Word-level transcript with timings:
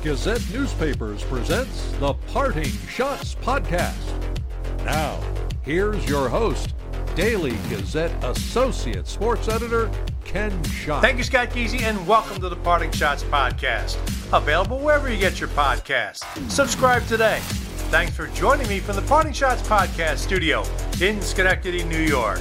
Gazette 0.00 0.48
Newspapers 0.52 1.24
presents 1.24 1.90
the 1.98 2.14
Parting 2.28 2.62
Schotts 2.64 3.34
Podcast. 3.34 3.96
Now, 4.84 5.20
here's 5.62 6.08
your 6.08 6.28
host, 6.28 6.76
Daily 7.16 7.56
Gazette 7.68 8.12
Associate 8.22 9.04
Sports 9.08 9.48
Editor, 9.48 9.90
Ken 10.24 10.62
Schott. 10.62 11.02
Thank 11.02 11.18
you, 11.18 11.24
Scott 11.24 11.50
Geezy, 11.50 11.82
and 11.82 12.06
welcome 12.06 12.40
to 12.40 12.48
the 12.48 12.54
Parting 12.54 12.92
Schotts 12.92 13.24
Podcast. 13.24 13.96
Available 14.32 14.78
wherever 14.78 15.10
you 15.10 15.18
get 15.18 15.40
your 15.40 15.48
podcasts. 15.48 16.22
Subscribe 16.48 17.04
today. 17.06 17.40
Thanks 17.90 18.14
for 18.14 18.28
joining 18.28 18.68
me 18.68 18.78
from 18.78 18.94
the 18.94 19.02
Parting 19.02 19.32
Schotts 19.32 19.66
Podcast 19.66 20.18
studio 20.18 20.62
in 21.00 21.20
Schenectady, 21.20 21.82
New 21.82 22.02
York. 22.02 22.40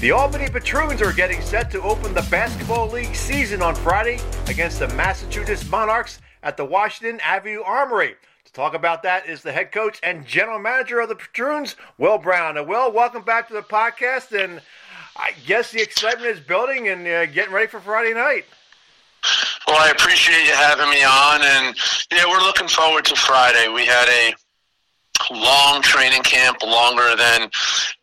The 0.00 0.10
Albany 0.10 0.48
Patroons 0.48 1.00
are 1.00 1.12
getting 1.12 1.40
set 1.42 1.70
to 1.70 1.80
open 1.82 2.12
the 2.12 2.26
Basketball 2.28 2.90
League 2.90 3.14
season 3.14 3.62
on 3.62 3.76
Friday 3.76 4.18
against 4.48 4.80
the 4.80 4.88
Massachusetts 4.88 5.70
Monarchs 5.70 6.18
at 6.46 6.56
the 6.56 6.64
Washington 6.64 7.18
Avenue 7.24 7.60
Armory. 7.62 8.14
To 8.44 8.52
talk 8.52 8.72
about 8.72 9.02
that 9.02 9.28
is 9.28 9.42
the 9.42 9.50
head 9.50 9.72
coach 9.72 9.98
and 10.04 10.24
general 10.24 10.60
manager 10.60 11.00
of 11.00 11.08
the 11.08 11.16
Patroons, 11.16 11.74
Will 11.98 12.18
Brown. 12.18 12.56
And 12.56 12.68
Will, 12.68 12.92
welcome 12.92 13.22
back 13.22 13.48
to 13.48 13.54
the 13.54 13.62
podcast. 13.62 14.30
And 14.32 14.62
I 15.16 15.32
guess 15.44 15.72
the 15.72 15.82
excitement 15.82 16.30
is 16.30 16.38
building 16.38 16.86
and 16.86 17.04
uh, 17.04 17.26
getting 17.26 17.52
ready 17.52 17.66
for 17.66 17.80
Friday 17.80 18.14
night. 18.14 18.44
Well, 19.66 19.76
I 19.76 19.90
appreciate 19.90 20.46
you 20.46 20.52
having 20.52 20.88
me 20.88 21.02
on, 21.02 21.42
and 21.42 21.76
yeah, 22.12 22.24
we're 22.28 22.38
looking 22.38 22.68
forward 22.68 23.04
to 23.06 23.16
Friday. 23.16 23.66
We 23.68 23.84
had 23.84 24.08
a 24.08 24.32
long 25.34 25.82
training 25.82 26.22
camp, 26.22 26.62
longer 26.62 27.16
than 27.16 27.50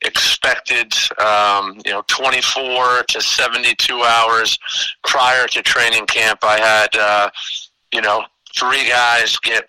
expected. 0.01 0.93
Um, 1.17 1.79
you 1.85 1.93
know, 1.93 2.03
24 2.07 3.03
to 3.07 3.21
72 3.21 4.01
hours 4.01 4.57
prior 5.07 5.47
to 5.47 5.61
training 5.61 6.07
camp. 6.07 6.39
I 6.43 6.59
had 6.59 6.95
uh, 6.97 7.29
you 7.93 8.01
know, 8.01 8.25
three 8.55 8.87
guys 8.87 9.37
get 9.39 9.65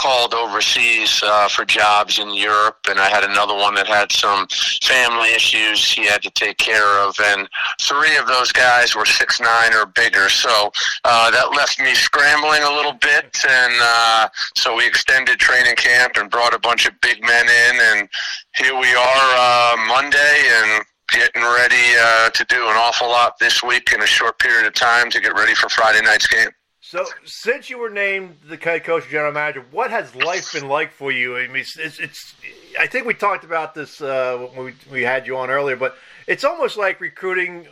called 0.00 0.32
overseas 0.32 1.20
uh, 1.22 1.46
for 1.48 1.64
jobs 1.64 2.18
in 2.18 2.32
Europe, 2.32 2.78
and 2.88 2.98
I 2.98 3.10
had 3.10 3.22
another 3.22 3.54
one 3.54 3.74
that 3.74 3.86
had 3.86 4.10
some 4.10 4.46
family 4.82 5.28
issues 5.34 5.92
he 5.92 6.06
had 6.06 6.22
to 6.22 6.30
take 6.30 6.56
care 6.56 6.98
of, 7.06 7.14
and 7.20 7.46
three 7.82 8.16
of 8.16 8.26
those 8.26 8.50
guys 8.50 8.96
were 8.96 9.04
six 9.04 9.40
nine 9.40 9.74
or 9.74 9.86
bigger. 9.86 10.30
So 10.30 10.72
uh, 11.04 11.30
that 11.30 11.54
left 11.54 11.78
me 11.80 11.94
scrambling 11.94 12.62
a 12.62 12.70
little 12.70 12.94
bit, 12.94 13.36
and 13.46 13.74
uh, 13.78 14.28
so 14.56 14.76
we 14.76 14.86
extended 14.86 15.38
training 15.38 15.76
camp 15.76 16.12
and 16.16 16.30
brought 16.30 16.54
a 16.54 16.58
bunch 16.58 16.86
of 16.86 16.98
big 17.02 17.20
men 17.22 17.44
in, 17.44 17.80
and 17.80 18.08
here 18.56 18.78
we 18.78 18.94
are 18.94 19.28
uh, 19.36 19.76
Monday, 19.86 20.42
and 20.62 20.84
getting 21.10 21.42
ready 21.42 21.94
uh, 22.00 22.30
to 22.30 22.44
do 22.48 22.68
an 22.68 22.76
awful 22.76 23.08
lot 23.08 23.38
this 23.38 23.62
week 23.62 23.92
in 23.92 24.00
a 24.00 24.06
short 24.06 24.38
period 24.38 24.66
of 24.66 24.72
time 24.72 25.10
to 25.10 25.20
get 25.20 25.34
ready 25.34 25.54
for 25.54 25.68
Friday 25.68 26.00
night's 26.00 26.26
game. 26.26 26.48
So, 26.90 27.06
since 27.24 27.70
you 27.70 27.78
were 27.78 27.88
named 27.88 28.38
the 28.48 28.56
head 28.56 28.82
coach, 28.82 29.04
and 29.04 29.12
general 29.12 29.30
manager, 29.30 29.64
what 29.70 29.92
has 29.92 30.12
life 30.16 30.52
been 30.54 30.66
like 30.66 30.90
for 30.90 31.12
you? 31.12 31.36
I 31.36 31.46
mean, 31.46 31.64
it's, 31.78 32.00
it's 32.00 32.34
I 32.80 32.88
think 32.88 33.06
we 33.06 33.14
talked 33.14 33.44
about 33.44 33.76
this 33.76 34.00
uh, 34.00 34.48
when 34.52 34.64
we, 34.64 34.74
we 34.90 35.02
had 35.02 35.24
you 35.24 35.36
on 35.36 35.50
earlier, 35.50 35.76
but 35.76 35.94
it's 36.26 36.42
almost 36.42 36.76
like 36.76 37.00
recruiting 37.00 37.68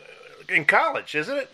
in 0.49 0.65
college, 0.65 1.17
isn't 1.17 1.37
it? 1.37 1.51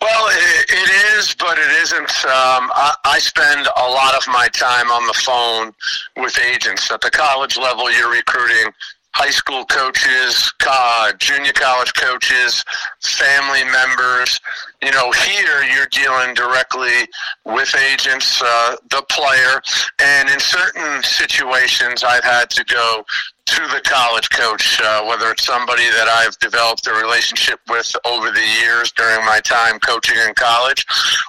Well, 0.00 0.26
it, 0.32 0.70
it 0.70 1.18
is, 1.18 1.36
but 1.36 1.56
it 1.56 1.70
isn't. 1.82 2.24
Um, 2.24 2.72
I, 2.74 2.96
I 3.04 3.18
spend 3.20 3.68
a 3.76 3.88
lot 3.88 4.16
of 4.16 4.26
my 4.26 4.48
time 4.48 4.90
on 4.90 5.06
the 5.06 5.14
phone 5.14 5.72
with 6.16 6.36
agents 6.40 6.90
at 6.90 7.00
the 7.00 7.12
college 7.12 7.56
level. 7.56 7.88
You're 7.92 8.10
recruiting 8.10 8.72
high 9.14 9.30
school 9.30 9.64
coaches, 9.66 10.52
uh, 10.66 11.12
junior 11.18 11.52
college 11.52 11.92
coaches, 11.94 12.64
family 13.02 13.64
members. 13.64 14.40
You 14.82 14.90
know, 14.90 15.12
here 15.12 15.62
you're 15.62 15.86
dealing 15.86 16.34
directly 16.34 17.06
with 17.44 17.74
agents, 17.76 18.40
uh, 18.42 18.76
the 18.90 19.02
player, 19.08 19.60
and 20.00 20.28
in 20.30 20.40
certain 20.40 21.02
situations, 21.02 22.02
I've 22.04 22.24
had 22.24 22.50
to 22.50 22.64
go 22.64 23.04
to 23.52 23.68
the 23.68 23.82
college 23.84 24.30
coach, 24.30 24.80
uh, 24.80 25.04
whether 25.04 25.30
it's 25.30 25.44
somebody 25.44 25.84
that 25.90 26.08
I've 26.08 26.38
developed 26.38 26.86
a 26.86 26.94
relationship 26.94 27.60
with 27.68 27.94
over 28.06 28.30
the 28.30 28.46
years 28.62 28.90
during 28.92 29.22
my 29.26 29.40
time 29.40 29.78
coaching 29.80 30.16
in 30.16 30.32
college, 30.34 30.86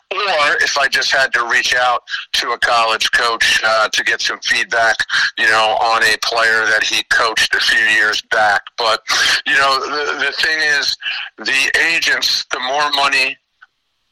or 0.09 0.55
if 0.61 0.77
I 0.77 0.87
just 0.87 1.11
had 1.11 1.33
to 1.33 1.45
reach 1.47 1.75
out 1.75 2.01
to 2.33 2.51
a 2.51 2.59
college 2.59 3.11
coach 3.11 3.61
uh, 3.65 3.89
to 3.89 4.03
get 4.05 4.21
some 4.21 4.39
feedback, 4.39 4.95
you 5.37 5.47
know, 5.47 5.75
on 5.81 6.01
a 6.03 6.15
player 6.23 6.65
that 6.65 6.83
he 6.83 7.03
coached 7.11 7.53
a 7.55 7.59
few 7.59 7.83
years 7.83 8.21
back. 8.31 8.61
But, 8.77 9.01
you 9.45 9.55
know, 9.55 9.79
the, 9.81 10.25
the 10.25 10.31
thing 10.31 10.59
is, 10.79 10.95
the 11.39 11.77
agents, 11.91 12.45
the 12.51 12.59
more 12.61 12.89
money 12.91 13.35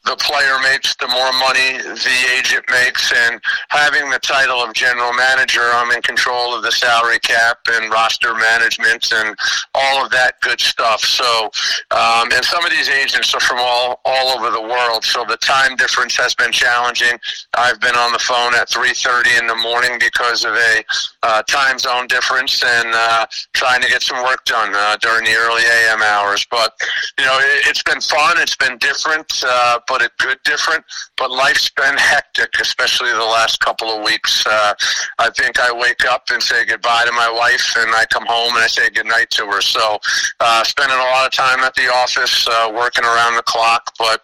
the 0.04 0.16
player 0.16 0.58
makes, 0.62 0.96
the 0.96 1.06
more 1.06 1.32
money 1.38 1.78
the 1.78 2.18
agent 2.36 2.64
makes. 2.70 3.12
And 3.12 3.40
having 3.68 4.10
the 4.10 4.18
title 4.18 4.58
of 4.58 4.74
general 4.74 5.12
manager, 5.12 5.62
I'm 5.62 5.92
in 5.92 6.02
control 6.02 6.54
of 6.54 6.62
the 6.62 6.72
salary 6.72 7.20
cap 7.20 7.58
and 7.70 7.92
roster 7.92 8.34
management 8.34 9.12
and 9.12 9.36
all 9.74 10.04
of 10.04 10.10
that 10.10 10.40
good 10.40 10.60
stuff. 10.60 11.04
So, 11.04 11.50
um, 11.92 12.32
and 12.32 12.44
some 12.44 12.64
of 12.64 12.70
these 12.72 12.88
agents 12.88 13.32
are 13.34 13.40
from 13.40 13.58
all, 13.60 14.00
all 14.04 14.36
over 14.36 14.50
the 14.50 14.60
world. 14.60 15.04
So 15.04 15.24
the 15.24 15.36
time 15.36 15.76
difference 15.76 16.16
has 16.16 16.34
been 16.34 16.50
challenging. 16.50 17.18
I've 17.54 17.80
been 17.80 17.94
on 17.94 18.12
the 18.12 18.18
phone 18.18 18.54
at 18.54 18.68
3.30 18.68 19.38
in 19.38 19.46
the 19.46 19.56
morning 19.56 19.98
because 20.00 20.44
of 20.44 20.54
a 20.54 20.84
uh, 21.22 21.42
time 21.44 21.78
zone 21.78 22.08
difference 22.08 22.62
and 22.64 22.88
uh, 22.92 23.26
trying 23.52 23.80
to 23.82 23.88
get 23.88 24.02
some 24.02 24.22
work 24.24 24.44
done 24.44 24.72
uh, 24.74 24.96
during 24.96 25.24
the 25.24 25.34
early 25.34 25.62
AM 25.62 26.02
hours. 26.02 26.44
But, 26.50 26.74
you 27.18 27.24
know, 27.24 27.38
it, 27.40 27.66
has 27.66 27.82
been 27.84 28.00
fun. 28.00 28.38
It's 28.38 28.56
been 28.56 28.78
different. 28.78 29.30
Uh, 29.46 29.78
but 29.92 30.00
a 30.00 30.10
good 30.18 30.38
different. 30.44 30.82
But 31.18 31.30
life's 31.30 31.68
been 31.68 31.98
hectic, 31.98 32.58
especially 32.58 33.10
the 33.10 33.18
last 33.18 33.60
couple 33.60 33.88
of 33.90 34.02
weeks. 34.02 34.46
Uh, 34.46 34.72
I 35.18 35.28
think 35.36 35.60
I 35.60 35.70
wake 35.70 36.06
up 36.06 36.22
and 36.30 36.42
say 36.42 36.64
goodbye 36.64 37.04
to 37.04 37.12
my 37.12 37.30
wife, 37.30 37.74
and 37.76 37.94
I 37.94 38.06
come 38.06 38.24
home 38.26 38.54
and 38.54 38.64
I 38.64 38.68
say 38.68 38.88
goodnight 38.88 39.28
to 39.32 39.44
her. 39.46 39.60
So, 39.60 39.98
uh, 40.40 40.64
spending 40.64 40.96
a 40.96 41.10
lot 41.14 41.26
of 41.26 41.32
time 41.32 41.60
at 41.60 41.74
the 41.74 41.92
office, 41.92 42.48
uh, 42.48 42.72
working 42.74 43.04
around 43.04 43.36
the 43.36 43.42
clock, 43.42 43.92
but 43.98 44.22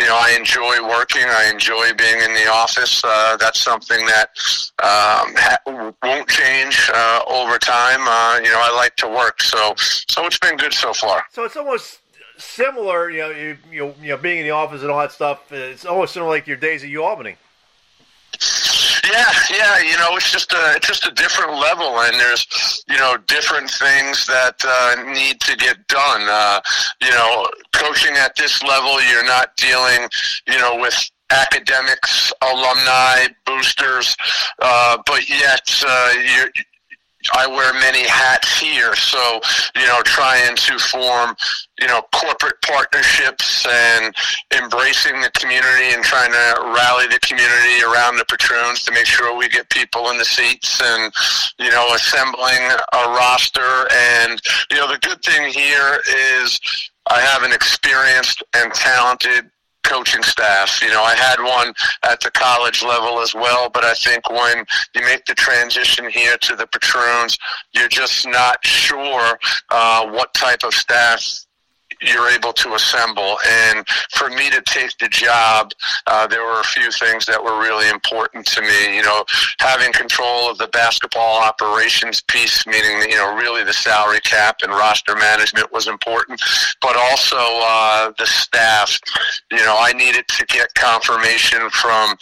you 0.00 0.06
know, 0.06 0.18
I 0.20 0.36
enjoy 0.36 0.86
working. 0.86 1.22
I 1.22 1.50
enjoy 1.50 1.94
being 1.94 2.20
in 2.20 2.34
the 2.34 2.50
office. 2.50 3.02
Uh, 3.02 3.36
that's 3.38 3.62
something 3.62 4.04
that 4.06 4.28
um, 4.82 5.32
ha- 5.38 5.92
won't 6.02 6.28
change 6.28 6.90
uh, 6.92 7.20
over 7.28 7.58
time. 7.58 8.00
Uh, 8.00 8.40
you 8.42 8.50
know, 8.50 8.60
I 8.60 8.74
like 8.76 8.96
to 8.96 9.08
work, 9.08 9.40
so 9.40 9.72
so 9.76 10.26
it's 10.26 10.38
been 10.38 10.56
good 10.56 10.74
so 10.74 10.92
far. 10.92 11.22
So 11.30 11.44
it's 11.44 11.56
almost 11.56 12.00
similar, 12.38 13.10
you 13.10 13.18
know, 13.18 13.30
you, 13.30 13.56
you, 13.70 13.94
you 14.00 14.08
know, 14.08 14.16
being 14.16 14.38
in 14.38 14.44
the 14.44 14.50
office 14.50 14.82
and 14.82 14.90
all 14.90 15.00
that 15.00 15.12
stuff. 15.12 15.52
It's 15.52 15.84
almost 15.84 16.14
similar 16.14 16.30
like 16.30 16.46
your 16.46 16.56
days 16.56 16.82
at 16.82 16.90
U 16.90 17.02
Albany. 17.02 17.36
Yeah, 19.04 19.32
yeah, 19.50 19.78
you 19.78 19.96
know, 19.98 20.16
it's 20.16 20.32
just 20.32 20.52
a 20.52 20.74
it's 20.74 20.88
just 20.88 21.06
a 21.06 21.12
different 21.12 21.52
level, 21.52 22.00
and 22.00 22.18
there's 22.18 22.84
you 22.88 22.96
know 22.96 23.16
different 23.28 23.70
things 23.70 24.26
that 24.26 24.62
uh, 24.66 25.02
need 25.12 25.40
to 25.40 25.56
get 25.56 25.86
done. 25.86 26.22
Uh, 26.28 26.60
you 27.00 27.10
know, 27.10 27.48
coaching 27.72 28.14
at 28.16 28.34
this 28.36 28.62
level, 28.64 29.00
you're 29.04 29.24
not 29.24 29.56
dealing, 29.56 30.08
you 30.48 30.58
know, 30.58 30.76
with 30.76 31.10
academics, 31.30 32.32
alumni, 32.42 33.26
boosters, 33.44 34.16
uh, 34.60 34.98
but 35.06 35.28
yet 35.28 35.84
uh, 35.86 36.12
you're 36.36 36.50
I 37.34 37.46
wear 37.46 37.72
many 37.74 38.06
hats 38.06 38.58
here. 38.58 38.94
So, 38.96 39.40
you 39.74 39.86
know, 39.86 40.02
trying 40.02 40.56
to 40.56 40.78
form, 40.78 41.36
you 41.80 41.86
know, 41.86 42.02
corporate 42.12 42.60
partnerships 42.62 43.66
and 43.66 44.14
embracing 44.56 45.20
the 45.20 45.30
community 45.30 45.94
and 45.94 46.04
trying 46.04 46.32
to 46.32 46.54
rally 46.74 47.06
the 47.06 47.20
community 47.20 47.82
around 47.82 48.16
the 48.16 48.24
patroons 48.24 48.84
to 48.84 48.92
make 48.92 49.06
sure 49.06 49.36
we 49.36 49.48
get 49.48 49.68
people 49.70 50.10
in 50.10 50.18
the 50.18 50.24
seats 50.24 50.80
and, 50.82 51.12
you 51.58 51.70
know, 51.70 51.94
assembling 51.94 52.62
a 52.92 53.08
roster. 53.16 53.88
And, 53.92 54.40
you 54.70 54.76
know, 54.76 54.88
the 54.88 54.98
good 54.98 55.22
thing 55.22 55.52
here 55.52 56.00
is 56.42 56.60
I 57.08 57.20
have 57.20 57.42
an 57.42 57.52
experienced 57.52 58.42
and 58.54 58.72
talented 58.72 59.50
coaching 59.86 60.22
staff. 60.22 60.82
You 60.82 60.88
know, 60.88 61.02
I 61.02 61.14
had 61.14 61.38
one 61.38 61.72
at 62.04 62.20
the 62.20 62.30
college 62.30 62.82
level 62.82 63.20
as 63.20 63.34
well, 63.34 63.70
but 63.70 63.84
I 63.84 63.94
think 63.94 64.28
when 64.28 64.64
you 64.94 65.02
make 65.02 65.24
the 65.24 65.34
transition 65.34 66.08
here 66.10 66.36
to 66.38 66.56
the 66.56 66.66
patroons, 66.66 67.36
you're 67.72 67.88
just 67.88 68.26
not 68.26 68.64
sure 68.64 69.38
uh, 69.70 70.06
what 70.10 70.34
type 70.34 70.64
of 70.64 70.74
staff 70.74 71.45
you're 72.00 72.28
able 72.28 72.52
to 72.52 72.74
assemble. 72.74 73.38
And 73.46 73.86
for 74.12 74.28
me 74.28 74.50
to 74.50 74.60
take 74.62 74.96
the 74.98 75.08
job, 75.08 75.72
uh, 76.06 76.26
there 76.26 76.44
were 76.44 76.60
a 76.60 76.64
few 76.64 76.90
things 76.90 77.26
that 77.26 77.42
were 77.42 77.58
really 77.60 77.88
important 77.88 78.46
to 78.46 78.62
me. 78.62 78.96
You 78.96 79.02
know, 79.02 79.24
having 79.58 79.92
control 79.92 80.50
of 80.50 80.58
the 80.58 80.68
basketball 80.68 81.42
operations 81.42 82.20
piece, 82.22 82.66
meaning 82.66 83.08
you 83.08 83.16
know 83.16 83.34
really 83.36 83.64
the 83.64 83.72
salary 83.72 84.20
cap 84.20 84.58
and 84.62 84.72
roster 84.72 85.16
management 85.16 85.72
was 85.72 85.86
important, 85.86 86.40
but 86.80 86.96
also 86.96 87.38
uh, 87.38 88.12
the 88.18 88.26
staff. 88.26 88.98
You 89.50 89.58
know, 89.58 89.76
I 89.78 89.92
needed 89.92 90.26
to 90.28 90.46
get 90.46 90.68
confirmation 90.74 91.68
from 91.70 92.14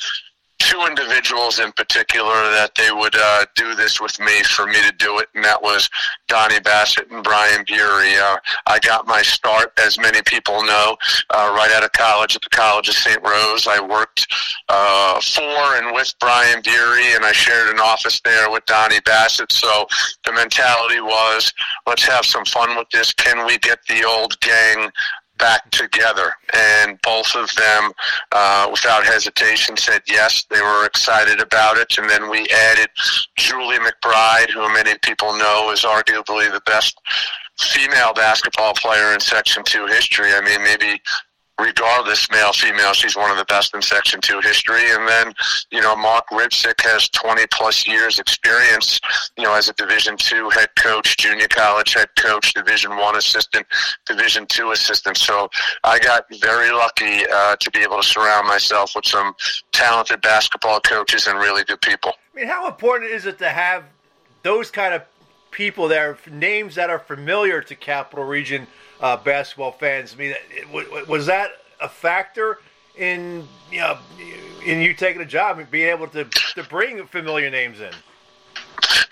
two 0.59 0.85
individuals 0.87 1.59
in 1.59 1.73
particular 1.73 2.35
that 2.51 2.75
they 2.75 2.91
would 2.91 3.15
uh, 3.17 3.45
do 3.55 3.75
this 3.75 4.01
with 4.01 4.19
me 4.21 4.43
for 4.45 4.67
me 4.67 4.81
to 4.83 4.93
do 4.99 5.19
it, 5.19 5.29
and 5.35 5.45
that 5.45 5.63
was 5.63 5.89
Donnie 6.29 6.61
Bassett 6.61 7.11
and 7.11 7.23
Brian 7.23 7.65
Beaury. 7.67 8.17
Uh, 8.17 8.37
I 8.67 8.79
got 8.81 9.07
my 9.07 9.23
start, 9.23 9.73
as 9.79 9.99
many 9.99 10.23
people 10.23 10.63
know, 10.65 10.97
uh, 11.31 11.55
right 11.57 11.71
out 11.73 11.85
of 11.85 11.93
college 11.93 12.37
at 12.37 12.43
the 12.43 12.51
College 12.51 12.89
of 12.89 12.95
St. 12.95 13.21
Rose. 13.23 13.67
I 13.67 13.81
worked 13.81 14.27
uh, 14.69 15.21
for 15.21 15.77
and 15.77 15.95
with 15.95 16.15
Brian 16.21 16.63
Beaury, 16.63 17.15
and 17.15 17.25
I 17.25 17.33
shared 17.33 17.69
an 17.69 17.81
office 17.81 18.21
there 18.25 18.51
with 18.51 18.65
Donnie 18.67 19.01
Bassett. 19.05 19.53
So 19.53 19.87
the 20.25 20.33
mentality 20.33 21.01
was, 21.01 21.53
let's 21.87 22.05
have 22.05 22.25
some 22.25 22.45
fun 22.45 22.77
with 22.77 22.89
this. 22.91 23.13
Can 23.13 23.45
we 23.47 23.59
get 23.59 23.79
the 23.89 24.05
old 24.05 24.39
gang 24.41 24.91
back 25.39 25.71
together. 25.71 26.33
And 26.53 26.99
both 27.03 27.35
of 27.35 27.55
them, 27.57 27.93
uh, 28.33 28.69
without 28.71 29.05
hesitation, 29.05 29.77
said 29.77 30.03
yes. 30.07 30.45
They 30.51 30.61
were 30.61 30.87
excited 30.87 31.41
about 31.41 31.77
it. 31.77 31.97
And 31.99 32.09
then 32.09 32.31
we 32.31 32.47
added 32.49 32.89
Julie 33.37 33.79
McBride, 33.79 34.51
who 34.51 34.73
many 34.73 34.97
people 35.03 35.37
know 35.37 35.71
is 35.73 35.83
arguably 35.83 36.51
the 36.53 36.63
best 36.67 36.99
female 37.59 38.13
basketball 38.13 38.75
player 38.75 39.13
in 39.13 39.21
Section 39.21 39.63
2 39.65 39.87
history. 39.87 40.33
I 40.33 40.41
mean, 40.41 40.63
maybe 40.63 41.01
regardless, 41.61 42.29
male, 42.31 42.53
female, 42.53 42.93
she's 42.93 43.17
one 43.17 43.31
of 43.31 43.37
the 43.37 43.45
best 43.45 43.75
in 43.75 43.83
Section 43.83 44.21
2 44.21 44.41
history. 44.41 44.91
And 44.91 45.09
then, 45.09 45.33
you 45.71 45.81
know, 45.81 45.95
Mark 45.95 46.29
Ripsick 46.31 46.81
has 46.83 47.09
20 47.11 47.47
plus 47.53 47.87
years 47.87 48.19
experience, 48.19 49.01
you 49.37 49.45
know, 49.45 49.55
as 49.55 49.69
a 49.69 49.73
Division 49.75 50.17
2 50.17 50.51
head 50.51 50.69
coach, 50.77 51.17
junior 51.17 51.49
college 51.49 51.95
head 51.95 52.09
coach, 52.17 52.55
Division 52.55 52.97
1 52.97 53.17
assistant, 53.17 53.67
Division 54.07 54.47
2 54.47 54.73
assistant. 54.73 55.17
So 55.17 55.49
I 55.85 55.99
got 55.99 56.25
very 56.41 56.73
lucky 56.73 57.25
uh, 57.33 57.57
to 57.57 57.71
be 57.71 57.81
able 57.81 57.99
to 57.99 58.03
surround 58.07 58.49
myself 58.49 58.93
with 58.97 59.07
some 59.07 59.35
talented 59.73 60.21
basketball 60.23 60.81
coaches 60.81 61.27
and 61.27 61.39
really 61.39 61.65
good 61.65 61.81
people. 61.81 62.13
I 62.35 62.41
mean, 62.41 62.49
how 62.49 62.67
important 62.67 63.11
is 63.13 63.27
it 63.27 63.39
to 63.39 63.49
have 63.49 63.85
those 64.43 64.71
kind 64.71 64.93
of 64.93 65.03
people 65.53 65.87
there, 65.87 66.19
names 66.29 66.75
that 66.75 66.91
are 66.91 66.99
familiar 66.99 67.61
to 67.63 67.77
Capital 67.77 68.25
Region– 68.25 68.67
uh, 69.05 69.19
basketball 69.19 69.73
fans. 69.73 70.15
I 70.15 70.17
mean, 70.17 70.35
was 71.07 71.27
that 71.27 71.51
a 71.81 71.89
factor 71.89 72.61
in 72.97 73.47
you 73.71 73.81
know 73.81 73.99
in 74.65 74.81
you 74.81 74.95
taking 74.95 75.21
a 75.21 75.27
job 75.27 75.59
and 75.59 75.71
being 75.71 75.91
able 75.91 76.09
to 76.09 76.25
to 76.25 76.63
bring 76.65 77.07
familiar 77.07 77.51
names 77.51 77.81
in? 77.81 77.93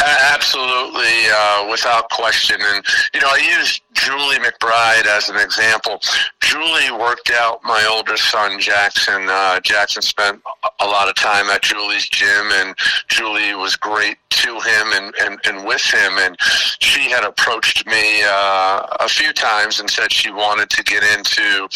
Absolutely, 0.00 1.28
uh, 1.32 1.68
without 1.70 2.08
question. 2.10 2.56
And, 2.60 2.84
you 3.14 3.20
know, 3.20 3.28
I 3.28 3.56
use 3.58 3.80
Julie 3.92 4.38
McBride 4.38 5.06
as 5.06 5.28
an 5.28 5.36
example. 5.36 6.00
Julie 6.40 6.90
worked 6.92 7.30
out 7.30 7.62
my 7.64 7.86
older 7.90 8.16
son, 8.16 8.60
Jackson. 8.60 9.26
Uh, 9.28 9.60
Jackson 9.60 10.02
spent 10.02 10.42
a 10.80 10.86
lot 10.86 11.08
of 11.08 11.14
time 11.14 11.46
at 11.46 11.62
Julie's 11.62 12.08
gym, 12.08 12.50
and 12.52 12.74
Julie 13.08 13.54
was 13.54 13.76
great 13.76 14.16
to 14.30 14.54
him 14.60 14.92
and, 14.92 15.14
and, 15.20 15.38
and 15.44 15.66
with 15.66 15.82
him. 15.82 16.18
And 16.18 16.36
she 16.80 17.10
had 17.10 17.24
approached 17.24 17.86
me 17.86 18.22
uh, 18.24 18.86
a 19.00 19.08
few 19.08 19.32
times 19.32 19.78
and 19.80 19.88
said 19.88 20.10
she 20.12 20.30
wanted 20.30 20.70
to 20.70 20.82
get 20.82 21.02
into 21.02 21.68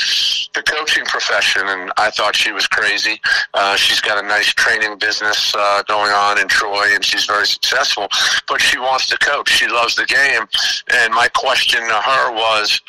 the 0.55 0.63
coaching 0.63 1.05
profession, 1.05 1.63
and 1.67 1.93
I 1.97 2.11
thought 2.11 2.35
she 2.35 2.53
was 2.53 2.67
crazy. 2.67 3.21
Uh, 3.55 3.77
she's 3.77 4.01
got 4.01 4.23
a 4.23 4.27
nice 4.27 4.53
training 4.55 4.99
business 4.99 5.55
uh, 5.57 5.83
going 5.87 6.13
on 6.13 6.39
in 6.41 6.49
Troy, 6.49 6.95
and 6.95 7.05
she's 7.05 7.27
very 7.27 7.47
successful, 7.47 8.09
but 8.49 8.61
she 8.61 8.79
wants 8.79 9.09
to 9.09 9.19
coach. 9.19 9.49
She 9.51 9.69
loves 9.69 9.95
the 9.95 10.07
game. 10.07 10.47
And 10.93 11.13
my 11.13 11.29
question 11.29 11.81
to 11.81 11.95
her 12.07 12.33
was, 12.33 12.81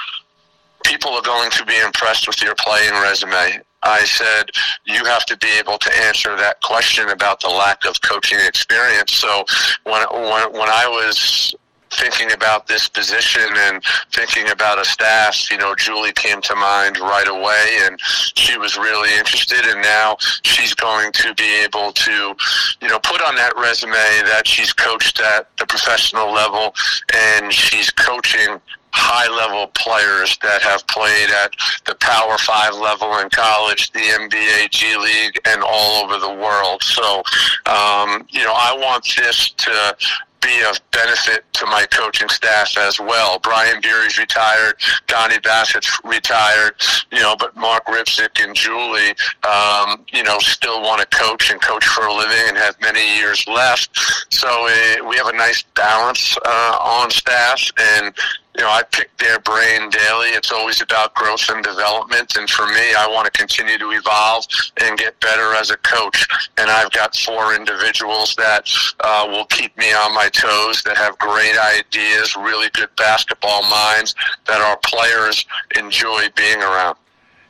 people 0.85 1.11
are 1.11 1.21
going 1.21 1.51
to 1.51 1.65
be 1.65 1.77
impressed 1.79 2.27
with 2.27 2.41
your 2.41 2.55
playing 2.55 2.93
resume. 3.01 3.59
I 3.83 4.03
said, 4.05 4.49
you 4.85 5.03
have 5.05 5.25
to 5.25 5.37
be 5.37 5.49
able 5.59 5.77
to 5.77 5.93
answer 6.03 6.35
that 6.35 6.61
question 6.61 7.09
about 7.09 7.39
the 7.39 7.49
lack 7.49 7.85
of 7.85 8.01
coaching 8.01 8.39
experience. 8.39 9.13
So 9.13 9.45
when, 9.83 10.01
when, 10.11 10.53
when 10.53 10.69
I 10.69 10.87
was 10.87 11.55
thinking 11.91 12.31
about 12.33 12.67
this 12.67 12.87
position 12.87 13.47
and 13.55 13.81
thinking 14.11 14.49
about 14.49 14.79
a 14.79 14.85
staff, 14.85 15.49
you 15.49 15.57
know, 15.57 15.73
Julie 15.75 16.11
came 16.11 16.41
to 16.41 16.55
mind 16.55 16.99
right 16.99 17.27
away 17.27 17.79
and 17.83 17.99
she 18.01 18.57
was 18.57 18.77
really 18.77 19.15
interested 19.17 19.65
and 19.65 19.81
now 19.81 20.17
she's 20.43 20.73
going 20.73 21.11
to 21.13 21.33
be 21.35 21.61
able 21.63 21.91
to, 21.93 22.35
you 22.81 22.87
know, 22.87 22.99
put 22.99 23.21
on 23.21 23.35
that 23.35 23.53
resume 23.57 23.93
that 23.93 24.43
she's 24.45 24.73
coached 24.73 25.19
at 25.19 25.55
the 25.57 25.65
professional 25.65 26.31
level 26.31 26.73
and 27.13 27.53
she's 27.53 27.89
coaching 27.89 28.59
high 28.97 29.29
level 29.29 29.67
players 29.67 30.38
that 30.41 30.61
have 30.61 30.85
played 30.88 31.29
at 31.29 31.53
the 31.85 31.95
Power 31.95 32.38
Five 32.39 32.73
level 32.75 33.17
in 33.19 33.29
college, 33.29 33.91
the 33.91 33.99
NBA, 33.99 34.69
G 34.71 34.97
League, 34.97 35.39
and 35.45 35.61
all 35.63 36.03
over 36.03 36.17
the 36.19 36.33
world. 36.33 36.83
So, 36.83 37.23
um, 37.65 38.25
you 38.29 38.44
know, 38.44 38.53
I 38.55 38.75
want 38.77 39.07
this 39.15 39.51
to 39.51 39.95
be 40.41 40.63
of 40.69 40.79
benefit 40.91 41.44
to 41.53 41.65
my 41.65 41.85
coaching 41.91 42.29
staff 42.29 42.77
as 42.77 42.99
well. 42.99 43.39
Brian 43.39 43.81
Beaury's 43.81 44.17
retired, 44.17 44.75
Donnie 45.07 45.39
Bassett's 45.39 46.00
retired, 46.03 46.75
you 47.11 47.19
know, 47.19 47.35
but 47.38 47.55
Mark 47.55 47.85
Ripsick 47.85 48.43
and 48.43 48.55
Julie, 48.55 49.15
um, 49.43 50.05
you 50.13 50.23
know, 50.23 50.38
still 50.39 50.81
want 50.81 51.01
to 51.01 51.17
coach 51.17 51.51
and 51.51 51.61
coach 51.61 51.85
for 51.85 52.05
a 52.05 52.13
living 52.13 52.47
and 52.47 52.57
have 52.57 52.79
many 52.81 53.17
years 53.17 53.45
left. 53.47 53.97
So 54.29 54.47
uh, 54.47 55.07
we 55.07 55.17
have 55.17 55.27
a 55.27 55.35
nice 55.35 55.63
balance 55.75 56.38
uh, 56.45 56.77
on 56.79 57.09
staff, 57.11 57.71
and 57.77 58.13
you 58.57 58.63
know, 58.63 58.69
I 58.69 58.81
pick 58.83 59.15
their 59.18 59.39
brain 59.39 59.89
daily. 59.92 60.30
It's 60.30 60.51
always 60.51 60.81
about 60.81 61.13
growth 61.13 61.48
and 61.50 61.63
development. 61.63 62.36
And 62.38 62.50
for 62.50 62.65
me, 62.65 62.95
I 62.98 63.07
want 63.07 63.25
to 63.25 63.31
continue 63.31 63.77
to 63.77 63.92
evolve 63.92 64.45
and 64.81 64.98
get 64.98 65.19
better 65.19 65.54
as 65.54 65.69
a 65.69 65.77
coach. 65.77 66.27
And 66.57 66.69
I've 66.69 66.92
got 66.92 67.15
four 67.15 67.56
individuals 67.56 68.36
that 68.36 68.68
uh, 69.01 69.27
will 69.30 69.45
keep 69.45 69.77
me 69.77 69.94
on 69.94 70.13
my 70.15 70.30
toes, 70.30 70.81
that 70.83 70.98
have 70.98 71.19
great 71.19 71.56
ideas, 71.57 72.36
really 72.36 72.69
good 72.74 72.89
basketball 72.95 73.62
minds, 73.69 74.15
that 74.48 74.60
our 74.60 74.77
players 74.77 75.45
enjoy 75.75 76.27
being 76.36 76.62
around. 76.62 76.98